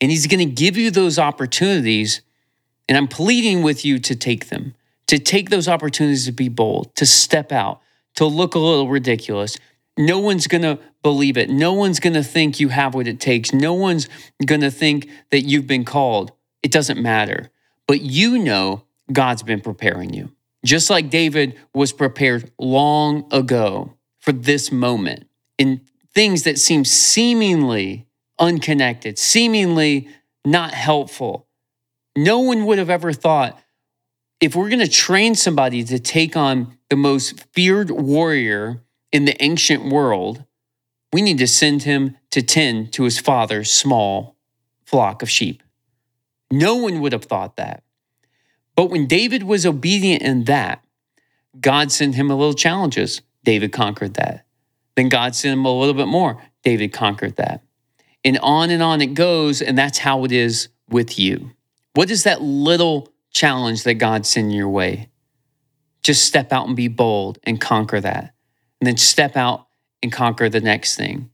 And 0.00 0.10
he's 0.10 0.26
going 0.26 0.46
to 0.46 0.54
give 0.54 0.76
you 0.76 0.90
those 0.90 1.18
opportunities. 1.18 2.22
And 2.88 2.96
I'm 2.96 3.06
pleading 3.06 3.62
with 3.62 3.84
you 3.84 3.98
to 4.00 4.16
take 4.16 4.48
them, 4.48 4.74
to 5.06 5.18
take 5.18 5.50
those 5.50 5.68
opportunities 5.68 6.24
to 6.26 6.32
be 6.32 6.48
bold, 6.48 6.94
to 6.96 7.06
step 7.06 7.52
out, 7.52 7.80
to 8.16 8.24
look 8.24 8.54
a 8.54 8.58
little 8.58 8.88
ridiculous, 8.88 9.58
no 9.96 10.18
one's 10.18 10.46
going 10.46 10.62
to 10.62 10.78
believe 11.02 11.36
it. 11.36 11.50
No 11.50 11.72
one's 11.72 12.00
going 12.00 12.14
to 12.14 12.22
think 12.22 12.60
you 12.60 12.68
have 12.68 12.94
what 12.94 13.06
it 13.06 13.20
takes. 13.20 13.52
No 13.52 13.74
one's 13.74 14.08
going 14.44 14.60
to 14.62 14.70
think 14.70 15.08
that 15.30 15.42
you've 15.42 15.66
been 15.66 15.84
called. 15.84 16.32
It 16.62 16.72
doesn't 16.72 17.00
matter. 17.00 17.50
But 17.86 18.00
you 18.00 18.38
know 18.38 18.84
God's 19.12 19.42
been 19.42 19.60
preparing 19.60 20.14
you. 20.14 20.32
Just 20.64 20.90
like 20.90 21.10
David 21.10 21.58
was 21.74 21.92
prepared 21.92 22.50
long 22.58 23.26
ago 23.32 23.94
for 24.20 24.32
this 24.32 24.70
moment 24.70 25.26
in 25.58 25.80
things 26.14 26.44
that 26.44 26.58
seem 26.58 26.84
seemingly 26.84 28.06
unconnected, 28.38 29.18
seemingly 29.18 30.08
not 30.44 30.72
helpful. 30.74 31.48
No 32.16 32.40
one 32.40 32.66
would 32.66 32.78
have 32.78 32.90
ever 32.90 33.12
thought 33.12 33.58
if 34.40 34.56
we're 34.56 34.68
going 34.68 34.80
to 34.80 34.88
train 34.88 35.36
somebody 35.36 35.84
to 35.84 36.00
take 36.00 36.36
on 36.36 36.76
the 36.90 36.96
most 36.96 37.44
feared 37.54 37.92
warrior 37.92 38.82
in 39.12 39.24
the 39.24 39.40
ancient 39.42 39.84
world, 39.84 40.44
we 41.12 41.22
need 41.22 41.38
to 41.38 41.46
send 41.46 41.84
him 41.84 42.16
to 42.32 42.42
tend 42.42 42.92
to 42.94 43.04
his 43.04 43.20
father's 43.20 43.70
small 43.70 44.36
flock 44.84 45.22
of 45.22 45.30
sheep. 45.30 45.62
No 46.50 46.74
one 46.74 47.00
would 47.00 47.12
have 47.12 47.24
thought 47.24 47.56
that. 47.56 47.84
But 48.74 48.90
when 48.90 49.06
David 49.06 49.42
was 49.42 49.66
obedient 49.66 50.22
in 50.22 50.44
that, 50.44 50.82
God 51.60 51.92
sent 51.92 52.14
him 52.14 52.30
a 52.30 52.36
little 52.36 52.54
challenges. 52.54 53.20
David 53.44 53.72
conquered 53.72 54.14
that. 54.14 54.46
Then 54.96 55.08
God 55.08 55.34
sent 55.34 55.58
him 55.58 55.64
a 55.64 55.72
little 55.72 55.94
bit 55.94 56.08
more. 56.08 56.42
David 56.62 56.92
conquered 56.92 57.36
that. 57.36 57.62
And 58.24 58.38
on 58.38 58.70
and 58.70 58.82
on 58.82 59.00
it 59.00 59.14
goes. 59.14 59.60
And 59.60 59.76
that's 59.76 59.98
how 59.98 60.24
it 60.24 60.32
is 60.32 60.68
with 60.88 61.18
you. 61.18 61.50
What 61.94 62.10
is 62.10 62.24
that 62.24 62.40
little 62.40 63.12
challenge 63.32 63.84
that 63.84 63.94
God 63.94 64.24
sent 64.24 64.52
your 64.52 64.68
way? 64.68 65.10
Just 66.02 66.24
step 66.24 66.52
out 66.52 66.66
and 66.66 66.76
be 66.76 66.88
bold 66.88 67.38
and 67.44 67.60
conquer 67.60 68.00
that 68.00 68.34
and 68.80 68.86
then 68.86 68.96
step 68.96 69.36
out 69.36 69.68
and 70.02 70.10
conquer 70.10 70.48
the 70.48 70.60
next 70.60 70.96
thing. 70.96 71.30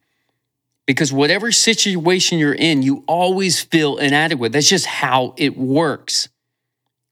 Because 0.86 1.12
whatever 1.12 1.52
situation 1.52 2.38
you're 2.38 2.52
in, 2.52 2.82
you 2.82 3.04
always 3.06 3.60
feel 3.60 3.96
inadequate. 3.96 4.52
That's 4.52 4.68
just 4.68 4.86
how 4.86 5.34
it 5.36 5.56
works. 5.56 6.28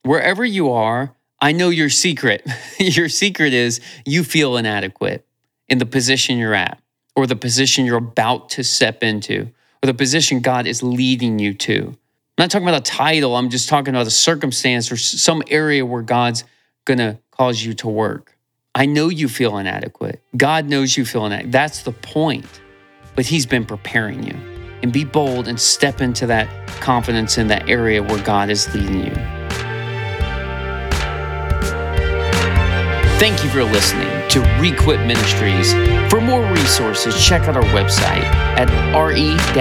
Wherever 0.07 0.45
you 0.45 0.71
are, 0.71 1.16
I 1.40 1.51
know 1.51 1.69
your 1.69 1.90
secret. 1.90 2.47
your 2.79 3.09
secret 3.09 3.53
is 3.53 3.81
you 4.05 4.23
feel 4.23 4.57
inadequate 4.57 5.27
in 5.69 5.79
the 5.79 5.87
position 5.87 6.38
you're 6.38 6.55
at, 6.55 6.81
or 7.16 7.27
the 7.27 7.35
position 7.35 7.85
you're 7.85 7.97
about 7.97 8.51
to 8.51 8.62
step 8.62 9.03
into, 9.03 9.51
or 9.83 9.87
the 9.87 9.95
position 9.95 10.38
God 10.38 10.69
is 10.69 10.81
leading 10.81 11.40
you 11.40 11.55
to. 11.55 11.88
I'm 11.88 11.97
not 12.38 12.53
talking 12.53 12.69
about 12.69 12.83
a 12.83 12.85
title, 12.85 13.35
I'm 13.35 13.51
just 13.51 13.69
talking 13.69 13.97
about 13.97 14.07
a 14.07 14.12
circumstance 14.12 14.92
or 14.92 14.97
some 14.97 15.42
area 15.49 15.85
where 15.85 16.03
God's 16.03 16.45
gonna 16.85 17.19
cause 17.33 17.64
you 17.64 17.75
to 17.75 17.88
work. 17.88 18.38
I 18.77 18.87
know 18.87 19.09
you 19.09 19.29
feel 19.29 19.59
inadequate. 19.59 20.23
God 20.37 20.66
knows 20.66 20.97
you 20.97 21.05
feel 21.05 21.27
inadequate. 21.27 21.51
That's 21.51 21.83
the 21.83 21.90
point. 21.90 22.47
But 23.16 23.27
He's 23.27 23.45
been 23.45 23.66
preparing 23.66 24.23
you. 24.23 24.37
And 24.85 24.92
be 24.92 25.03
bold 25.03 25.49
and 25.49 25.59
step 25.59 26.01
into 26.01 26.29
that 26.29 26.49
confidence 26.81 27.38
in 27.38 27.49
that 27.49 27.69
area 27.69 28.01
where 28.01 28.23
God 28.23 28.51
is 28.51 28.73
leading 28.73 29.07
you. 29.07 29.36
Thank 33.19 33.43
you 33.43 33.51
for 33.51 33.65
listening. 33.65 34.17
to 34.29 34.43
Requip 34.61 35.01
Ministries. 35.07 35.73
For 36.11 36.21
more 36.21 36.45
resources, 36.53 37.19
check 37.25 37.49
out 37.49 37.57
our 37.57 37.63
website 37.63 38.25
at 38.59 38.69
re-qουip.org. 38.95 39.57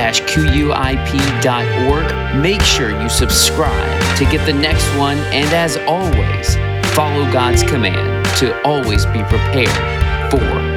Make 2.41 2.62
sure 2.62 3.02
you 3.02 3.08
subscribe 3.08 4.18
to 4.18 4.26
get 4.26 4.46
the 4.46 4.54
next 4.54 4.86
one, 4.98 5.18
and 5.32 5.54
as 5.54 5.78
always, 5.88 6.56
follow 6.94 7.32
God's 7.32 7.63
command 7.63 8.26
to 8.39 8.62
always 8.63 9.06
be 9.06 9.24
prepared 9.24 9.70
for 10.30 10.74